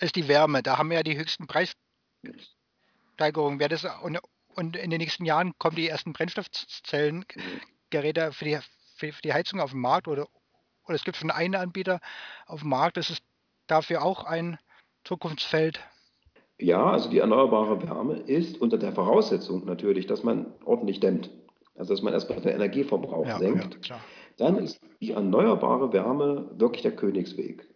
ist 0.00 0.16
die 0.16 0.28
Wärme. 0.28 0.62
Da 0.62 0.78
haben 0.78 0.88
wir 0.90 0.98
ja 0.98 1.02
die 1.02 1.18
höchsten 1.18 1.46
Preissteigerungen. 1.46 3.58
Wäre 3.58 3.70
das 3.70 3.86
und, 4.02 4.18
und 4.54 4.76
in 4.76 4.90
den 4.90 4.98
nächsten 4.98 5.24
Jahren 5.24 5.52
kommen 5.58 5.76
die 5.76 5.88
ersten 5.88 6.12
Brennstoffzellengeräte 6.12 8.32
für 8.32 8.44
die, 8.44 8.58
für, 8.96 9.12
für 9.12 9.22
die 9.22 9.32
Heizung 9.32 9.60
auf 9.60 9.70
den 9.70 9.80
Markt 9.80 10.08
oder, 10.08 10.26
oder 10.86 10.94
es 10.94 11.04
gibt 11.04 11.16
schon 11.16 11.30
einen 11.30 11.54
Anbieter 11.54 12.00
auf 12.46 12.60
dem 12.60 12.70
Markt. 12.70 12.96
Das 12.96 13.10
ist 13.10 13.22
dafür 13.66 14.02
auch 14.02 14.24
ein 14.24 14.58
Zukunftsfeld. 15.04 15.80
Ja, 16.58 16.90
also 16.90 17.10
die 17.10 17.18
erneuerbare 17.18 17.82
Wärme 17.82 18.18
ist 18.18 18.60
unter 18.60 18.78
der 18.78 18.92
Voraussetzung 18.92 19.64
natürlich, 19.64 20.06
dass 20.06 20.22
man 20.22 20.46
ordentlich 20.64 21.00
dämmt. 21.00 21.30
Also 21.74 21.94
dass 21.94 22.02
man 22.02 22.12
erstmal 22.12 22.40
den 22.40 22.52
Energieverbrauch 22.52 23.26
ja, 23.26 23.38
senkt. 23.38 23.88
Ja, 23.88 23.98
dann 24.36 24.58
ist 24.58 24.78
die 25.00 25.12
erneuerbare 25.12 25.92
Wärme 25.92 26.50
wirklich 26.54 26.82
der 26.82 26.94
Königsweg. 26.94 27.66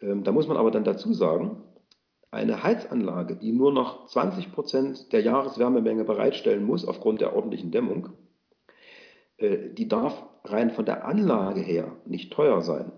Ähm, 0.00 0.24
da 0.24 0.32
muss 0.32 0.46
man 0.46 0.56
aber 0.56 0.70
dann 0.70 0.84
dazu 0.84 1.14
sagen, 1.14 1.62
eine 2.30 2.62
Heizanlage, 2.62 3.36
die 3.36 3.52
nur 3.52 3.72
noch 3.72 4.06
20 4.06 4.52
Prozent 4.52 5.12
der 5.12 5.22
Jahreswärmemenge 5.22 6.04
bereitstellen 6.04 6.64
muss 6.64 6.86
aufgrund 6.86 7.20
der 7.20 7.34
ordentlichen 7.34 7.70
Dämmung, 7.70 8.10
äh, 9.38 9.70
die 9.72 9.88
darf 9.88 10.24
rein 10.44 10.70
von 10.70 10.84
der 10.84 11.06
Anlage 11.06 11.60
her 11.60 11.92
nicht 12.04 12.32
teuer 12.32 12.60
sein. 12.62 12.92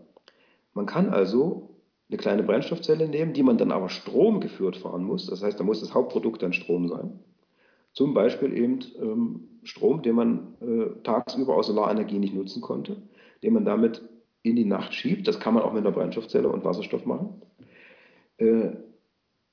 Man 0.74 0.86
kann 0.86 1.10
also 1.10 1.70
eine 2.08 2.18
kleine 2.18 2.42
Brennstoffzelle 2.42 3.08
nehmen, 3.08 3.32
die 3.32 3.42
man 3.42 3.56
dann 3.56 3.70
aber 3.70 3.88
stromgeführt 3.88 4.76
fahren 4.76 5.04
muss. 5.04 5.26
Das 5.26 5.42
heißt, 5.42 5.58
da 5.60 5.64
muss 5.64 5.80
das 5.80 5.94
Hauptprodukt 5.94 6.42
dann 6.42 6.52
Strom 6.52 6.88
sein. 6.88 7.20
Zum 7.92 8.14
Beispiel 8.14 8.56
eben 8.56 8.80
ähm, 9.00 9.48
Strom, 9.62 10.02
den 10.02 10.14
man 10.14 10.54
äh, 10.60 11.02
tagsüber 11.02 11.56
aus 11.56 11.68
Solarenergie 11.68 12.18
nicht 12.18 12.34
nutzen 12.34 12.62
konnte, 12.62 12.96
den 13.42 13.52
man 13.52 13.64
damit 13.64 14.02
in 14.42 14.56
die 14.56 14.64
Nacht 14.64 14.94
schiebt. 14.94 15.28
Das 15.28 15.38
kann 15.38 15.54
man 15.54 15.62
auch 15.62 15.72
mit 15.72 15.84
einer 15.84 15.94
Brennstoffzelle 15.94 16.48
und 16.48 16.64
Wasserstoff 16.64 17.04
machen. 17.04 17.42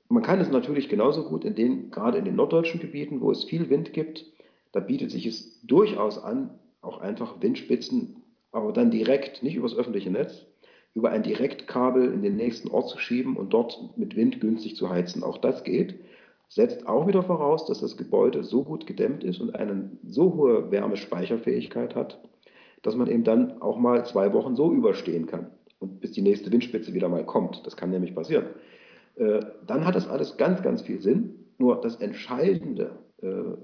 Man 0.10 0.24
kann 0.24 0.40
es 0.40 0.50
natürlich 0.50 0.90
genauso 0.90 1.24
gut 1.24 1.44
in 1.44 1.56
den, 1.56 1.92
gerade 1.92 2.18
in 2.18 2.26
den 2.26 2.36
norddeutschen 2.36 2.80
Gebieten, 2.80 3.22
wo 3.22 3.32
es 3.32 3.44
viel 3.44 3.70
Wind 3.70 3.94
gibt, 3.94 4.26
da 4.72 4.80
bietet 4.80 5.12
sich 5.12 5.26
es 5.26 5.62
durchaus 5.64 6.24
an, 6.24 6.52
auch 6.82 7.00
einfach 7.00 7.42
Windspitzen, 7.42 8.24
aber 8.52 8.72
dann 8.72 8.92
direkt, 8.92 9.44
nicht 9.44 9.56
übers 9.56 9.76
öffentliche 9.76 10.12
Netz, 10.12 10.46
über 10.94 11.12
ein 11.12 11.24
Direktkabel 11.24 12.12
in 12.12 12.22
den 12.22 12.36
nächsten 12.36 12.70
Ort 12.70 12.90
zu 12.90 12.98
schieben 12.98 13.38
und 13.38 13.54
dort 13.54 13.98
mit 13.98 14.16
Wind 14.16 14.42
günstig 14.42 14.76
zu 14.76 14.90
heizen. 14.90 15.24
Auch 15.24 15.38
das 15.38 15.64
geht. 15.64 15.96
Setzt 16.50 16.88
auch 16.88 17.08
wieder 17.08 17.24
voraus, 17.24 17.66
dass 17.66 17.82
das 17.82 17.98
Gebäude 17.98 18.44
so 18.44 18.64
gut 18.64 18.88
gedämmt 18.88 19.24
ist 19.24 19.42
und 19.42 19.54
eine 19.56 19.92
so 20.08 20.34
hohe 20.36 20.72
Wärmespeicherfähigkeit 20.72 21.94
hat, 21.94 22.20
dass 22.82 22.96
man 22.96 23.10
eben 23.10 23.24
dann 23.24 23.62
auch 23.62 23.78
mal 23.78 24.06
zwei 24.06 24.34
Wochen 24.34 24.56
so 24.56 24.72
überstehen 24.72 25.28
kann 25.28 25.52
und 25.80 26.00
bis 26.00 26.14
die 26.14 26.22
nächste 26.22 26.52
Windspitze 26.52 26.94
wieder 26.94 27.10
mal 27.10 27.26
kommt. 27.26 27.66
Das 27.66 27.76
kann 27.76 27.90
nämlich 27.90 28.16
passieren. 28.16 28.46
Äh, 29.18 29.40
dann 29.66 29.86
hat 29.86 29.96
das 29.96 30.08
alles 30.08 30.38
ganz, 30.38 30.62
ganz 30.62 30.82
viel 30.82 31.02
Sinn. 31.02 31.46
Nur 31.58 31.82
das 31.82 31.96
Entscheidende 31.98 32.92
äh, 33.22 33.56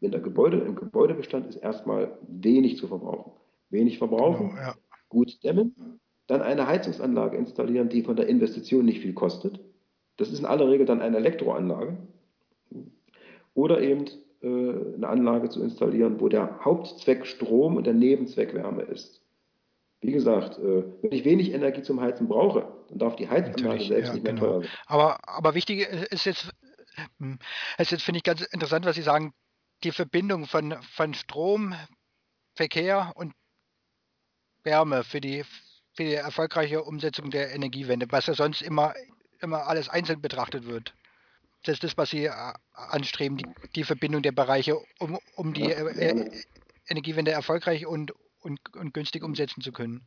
in 0.00 0.10
der 0.10 0.20
Gebäude, 0.20 0.58
im 0.58 0.74
Gebäudebestand 0.74 1.46
ist 1.46 1.56
erstmal 1.56 2.18
wenig 2.28 2.76
zu 2.76 2.88
verbrauchen. 2.88 3.32
Wenig 3.70 3.98
verbrauchen, 3.98 4.50
genau, 4.50 4.60
ja. 4.60 4.74
gut 5.08 5.42
dämmen, 5.42 6.00
dann 6.26 6.42
eine 6.42 6.66
Heizungsanlage 6.66 7.36
installieren, 7.36 7.88
die 7.88 8.02
von 8.02 8.16
der 8.16 8.28
Investition 8.28 8.84
nicht 8.84 9.00
viel 9.00 9.14
kostet. 9.14 9.60
Das 10.16 10.32
ist 10.32 10.40
in 10.40 10.46
aller 10.46 10.68
Regel 10.68 10.86
dann 10.86 11.00
eine 11.00 11.18
Elektroanlage. 11.18 11.96
Oder 13.54 13.80
eben 13.80 14.06
äh, 14.42 14.46
eine 14.96 15.08
Anlage 15.08 15.48
zu 15.48 15.62
installieren, 15.62 16.20
wo 16.20 16.28
der 16.28 16.64
Hauptzweck 16.64 17.26
Strom 17.26 17.76
und 17.76 17.86
der 17.86 17.94
Nebenzweck 17.94 18.54
Wärme 18.54 18.82
ist. 18.82 19.22
Wie 20.00 20.12
gesagt, 20.12 20.58
äh, 20.58 20.84
wenn 21.02 21.12
ich 21.12 21.24
wenig 21.24 21.52
Energie 21.52 21.82
zum 21.82 22.00
Heizen 22.00 22.28
brauche, 22.28 22.65
dann 22.88 22.98
darf 22.98 23.16
die 23.16 23.28
Heizanlage 23.28 23.62
Natürlich, 23.62 23.88
selbst 23.88 24.08
ja, 24.08 24.14
nicht 24.14 24.24
mehr 24.24 24.34
genau. 24.34 24.46
teuer 24.46 24.62
sein. 24.62 24.70
Aber, 24.86 25.28
aber 25.28 25.54
wichtig 25.54 25.80
ist 25.80 26.24
jetzt, 26.24 26.50
hm, 27.18 27.38
ist 27.78 27.90
jetzt 27.90 28.02
finde 28.02 28.18
ich 28.18 28.24
ganz 28.24 28.42
interessant, 28.42 28.84
was 28.84 28.96
Sie 28.96 29.02
sagen, 29.02 29.34
die 29.82 29.92
Verbindung 29.92 30.46
von, 30.46 30.74
von 30.82 31.14
Strom, 31.14 31.74
Verkehr 32.54 33.12
und 33.16 33.34
Wärme 34.62 35.04
für 35.04 35.20
die, 35.20 35.44
für 35.92 36.04
die 36.04 36.14
erfolgreiche 36.14 36.82
Umsetzung 36.82 37.30
der 37.30 37.54
Energiewende, 37.54 38.06
was 38.10 38.26
ja 38.26 38.34
sonst 38.34 38.62
immer, 38.62 38.94
immer 39.40 39.66
alles 39.66 39.88
einzeln 39.88 40.20
betrachtet 40.20 40.66
wird. 40.66 40.94
Das 41.64 41.74
ist 41.74 41.84
das, 41.84 41.96
was 41.96 42.10
Sie 42.10 42.26
äh, 42.26 42.52
anstreben, 42.72 43.38
die, 43.38 43.46
die 43.74 43.84
Verbindung 43.84 44.22
der 44.22 44.32
Bereiche, 44.32 44.78
um, 44.98 45.18
um 45.34 45.52
die 45.52 45.62
ja, 45.62 45.86
äh, 45.86 46.30
Energiewende 46.88 47.32
erfolgreich 47.32 47.86
und, 47.86 48.12
und, 48.40 48.60
und 48.76 48.94
günstig 48.94 49.24
umsetzen 49.24 49.60
zu 49.60 49.72
können. 49.72 50.04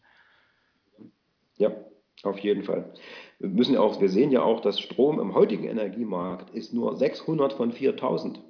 Ja, 1.57 1.71
auf 2.23 2.39
jeden 2.39 2.63
Fall. 2.63 2.93
Wir 3.39 3.49
müssen 3.49 3.75
ja 3.75 3.79
auch, 3.79 4.01
wir 4.01 4.09
sehen 4.09 4.31
ja 4.31 4.41
auch, 4.41 4.61
dass 4.61 4.79
Strom 4.79 5.19
im 5.19 5.33
heutigen 5.33 5.63
Energiemarkt 5.63 6.53
ist 6.53 6.73
nur 6.73 6.95
600 6.95 7.53
von 7.53 7.71
4000 7.71 8.41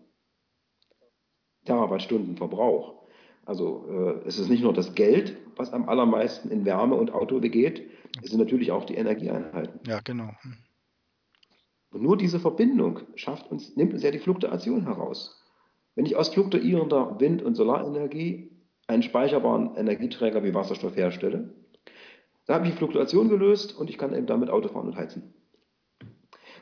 Terawattstunden 1.66 2.38
Verbrauch. 2.38 3.04
Also 3.46 3.86
äh, 3.90 4.28
es 4.28 4.40
ist 4.40 4.50
nicht 4.50 4.64
nur 4.64 4.74
das 4.74 4.96
Geld, 4.96 5.38
was 5.56 5.74
am 5.74 5.90
allermeisten 5.90 6.50
in 6.50 6.66
Wärme 6.66 6.96
und 6.96 7.12
Auto 7.12 7.40
begeht, 7.40 7.90
es 8.24 8.32
sind 8.32 8.40
natürlich 8.40 8.72
auch 8.72 8.86
die 8.86 8.96
Energieeinheiten. 8.96 9.80
Ja, 9.86 10.00
genau. 10.00 10.32
Und 11.92 12.04
nur 12.04 12.18
diese 12.18 12.40
Verbindung 12.40 13.02
schafft 13.16 13.50
uns, 13.52 13.76
nimmt 13.76 13.94
uns 13.94 14.04
ja 14.04 14.12
die 14.12 14.20
Fluktuation 14.20 14.84
heraus. 14.84 15.44
Wenn 15.96 16.06
ich 16.06 16.16
aus 16.16 16.30
fluktuierender 16.30 17.20
Wind- 17.20 17.42
und 17.42 17.56
Solarenergie 17.56 18.52
einen 18.88 19.04
speicherbaren 19.04 19.76
Energieträger 19.76 20.44
wie 20.44 20.54
Wasserstoff 20.54 20.96
herstelle, 20.96 21.54
da 22.50 22.56
habe 22.56 22.66
ich 22.66 22.72
die 22.72 22.78
Fluktuation 22.78 23.30
gelöst 23.30 23.78
und 23.78 23.92
ich 23.92 24.00
kann 24.00 24.12
eben 24.12 24.26
damit 24.26 24.50
Auto 24.50 24.70
fahren 24.70 24.88
und 24.88 24.96
heizen. 24.96 25.36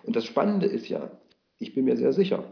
Und 0.04 0.17
das 0.17 0.26
Spannende 0.26 0.65
ist 0.65 0.89
ja, 0.89 1.17
ich 1.60 1.73
bin 1.73 1.86
mir 1.86 1.95
sehr 1.95 2.12
sicher, 2.12 2.43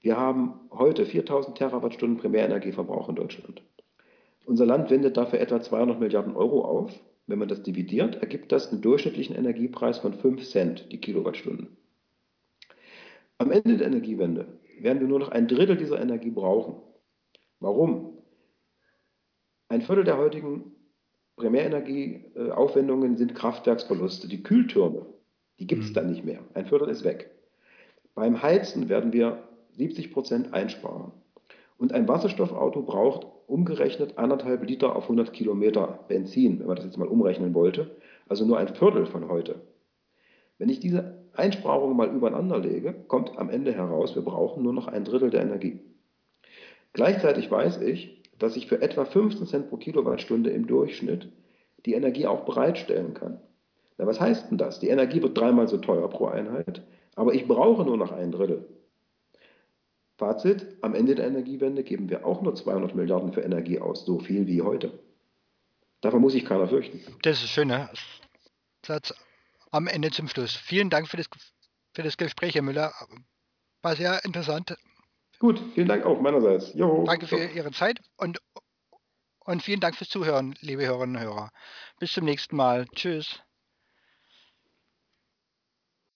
Wir 0.00 0.16
haben 0.16 0.60
heute 0.70 1.04
4000 1.04 1.58
Terawattstunden 1.58 2.18
Primärenergieverbrauch 2.18 3.10
in 3.10 3.16
Deutschland. 3.16 3.62
Unser 4.46 4.64
Land 4.64 4.90
wendet 4.90 5.18
dafür 5.18 5.40
etwa 5.40 5.60
200 5.60 6.00
Milliarden 6.00 6.36
Euro 6.36 6.64
auf. 6.64 6.92
Wenn 7.26 7.38
man 7.38 7.48
das 7.48 7.62
dividiert, 7.62 8.16
ergibt 8.16 8.50
das 8.50 8.70
einen 8.70 8.80
durchschnittlichen 8.80 9.36
Energiepreis 9.36 9.98
von 9.98 10.14
5 10.14 10.48
Cent 10.48 10.90
die 10.90 11.00
Kilowattstunde. 11.00 11.68
Am 13.36 13.50
Ende 13.50 13.76
der 13.76 13.88
Energiewende 13.88 14.58
werden 14.78 15.00
wir 15.00 15.08
nur 15.08 15.18
noch 15.18 15.30
ein 15.30 15.48
Drittel 15.48 15.76
dieser 15.76 16.00
Energie 16.00 16.30
brauchen. 16.30 16.82
Warum? 17.60 18.18
Ein 19.68 19.82
Viertel 19.82 20.04
der 20.04 20.16
heutigen 20.16 20.73
Primärenergieaufwendungen 21.36 23.16
sind 23.16 23.34
Kraftwerksverluste. 23.34 24.28
Die 24.28 24.42
Kühltürme, 24.42 25.06
die 25.58 25.66
gibt 25.66 25.84
es 25.84 25.90
mhm. 25.90 25.94
dann 25.94 26.10
nicht 26.10 26.24
mehr. 26.24 26.40
Ein 26.54 26.66
Viertel 26.66 26.88
ist 26.88 27.04
weg. 27.04 27.30
Beim 28.14 28.42
Heizen 28.42 28.88
werden 28.88 29.12
wir 29.12 29.42
70 29.72 30.12
Prozent 30.12 30.54
einsparen. 30.54 31.12
Und 31.78 31.92
ein 31.92 32.06
Wasserstoffauto 32.06 32.82
braucht 32.82 33.26
umgerechnet 33.46 34.16
anderthalb 34.16 34.62
Liter 34.64 34.94
auf 34.94 35.04
100 35.04 35.32
Kilometer 35.32 36.04
Benzin, 36.08 36.60
wenn 36.60 36.66
man 36.66 36.76
das 36.76 36.84
jetzt 36.84 36.98
mal 36.98 37.08
umrechnen 37.08 37.54
wollte. 37.54 37.96
Also 38.28 38.46
nur 38.46 38.58
ein 38.58 38.68
Viertel 38.68 39.06
von 39.06 39.28
heute. 39.28 39.60
Wenn 40.58 40.68
ich 40.68 40.80
diese 40.80 41.24
Einsparungen 41.34 41.96
mal 41.96 42.14
übereinander 42.14 42.58
lege, 42.58 42.94
kommt 43.08 43.36
am 43.38 43.50
Ende 43.50 43.72
heraus, 43.72 44.14
wir 44.14 44.22
brauchen 44.22 44.62
nur 44.62 44.72
noch 44.72 44.86
ein 44.86 45.04
Drittel 45.04 45.30
der 45.30 45.42
Energie. 45.42 45.80
Gleichzeitig 46.92 47.50
weiß 47.50 47.80
ich, 47.82 48.22
dass 48.38 48.56
ich 48.56 48.66
für 48.66 48.82
etwa 48.82 49.04
15 49.04 49.46
Cent 49.46 49.68
pro 49.68 49.76
Kilowattstunde 49.76 50.50
im 50.50 50.66
Durchschnitt 50.66 51.28
die 51.86 51.94
Energie 51.94 52.26
auch 52.26 52.44
bereitstellen 52.44 53.14
kann. 53.14 53.40
Na, 53.98 54.06
was 54.06 54.20
heißt 54.20 54.50
denn 54.50 54.58
das? 54.58 54.80
Die 54.80 54.88
Energie 54.88 55.22
wird 55.22 55.38
dreimal 55.38 55.68
so 55.68 55.78
teuer 55.78 56.08
pro 56.08 56.26
Einheit, 56.26 56.82
aber 57.14 57.34
ich 57.34 57.46
brauche 57.46 57.84
nur 57.84 57.96
noch 57.96 58.12
ein 58.12 58.32
Drittel. 58.32 58.66
Fazit, 60.16 60.66
am 60.80 60.94
Ende 60.94 61.14
der 61.14 61.26
Energiewende 61.26 61.82
geben 61.82 62.08
wir 62.08 62.24
auch 62.24 62.42
nur 62.42 62.54
200 62.54 62.94
Milliarden 62.94 63.32
für 63.32 63.40
Energie 63.40 63.80
aus, 63.80 64.04
so 64.04 64.20
viel 64.20 64.46
wie 64.46 64.62
heute. 64.62 64.98
Davon 66.00 66.20
muss 66.20 66.34
sich 66.34 66.44
keiner 66.44 66.68
fürchten. 66.68 67.00
Das 67.22 67.38
ist 67.38 67.44
ein 67.44 67.48
schöner 67.48 67.90
Satz 68.84 69.14
am 69.70 69.88
Ende 69.88 70.10
zum 70.10 70.28
Schluss. 70.28 70.54
Vielen 70.54 70.88
Dank 70.88 71.08
für 71.08 71.16
das, 71.16 71.26
für 71.94 72.02
das 72.02 72.16
Gespräch, 72.16 72.54
Herr 72.54 72.62
Müller. 72.62 72.92
War 73.82 73.96
sehr 73.96 74.24
interessant. 74.24 74.76
Gut, 75.38 75.60
vielen 75.74 75.88
Dank 75.88 76.04
auch 76.04 76.20
meinerseits. 76.20 76.74
Jo, 76.74 77.04
Danke 77.04 77.26
für 77.26 77.44
Ihre 77.44 77.70
Zeit 77.72 77.98
und, 78.16 78.38
und 79.40 79.62
vielen 79.62 79.80
Dank 79.80 79.96
fürs 79.96 80.10
Zuhören, 80.10 80.54
liebe 80.60 80.86
Hörerinnen 80.86 81.16
und 81.16 81.22
Hörer. 81.22 81.50
Bis 81.98 82.12
zum 82.12 82.24
nächsten 82.24 82.56
Mal. 82.56 82.86
Tschüss. 82.94 83.42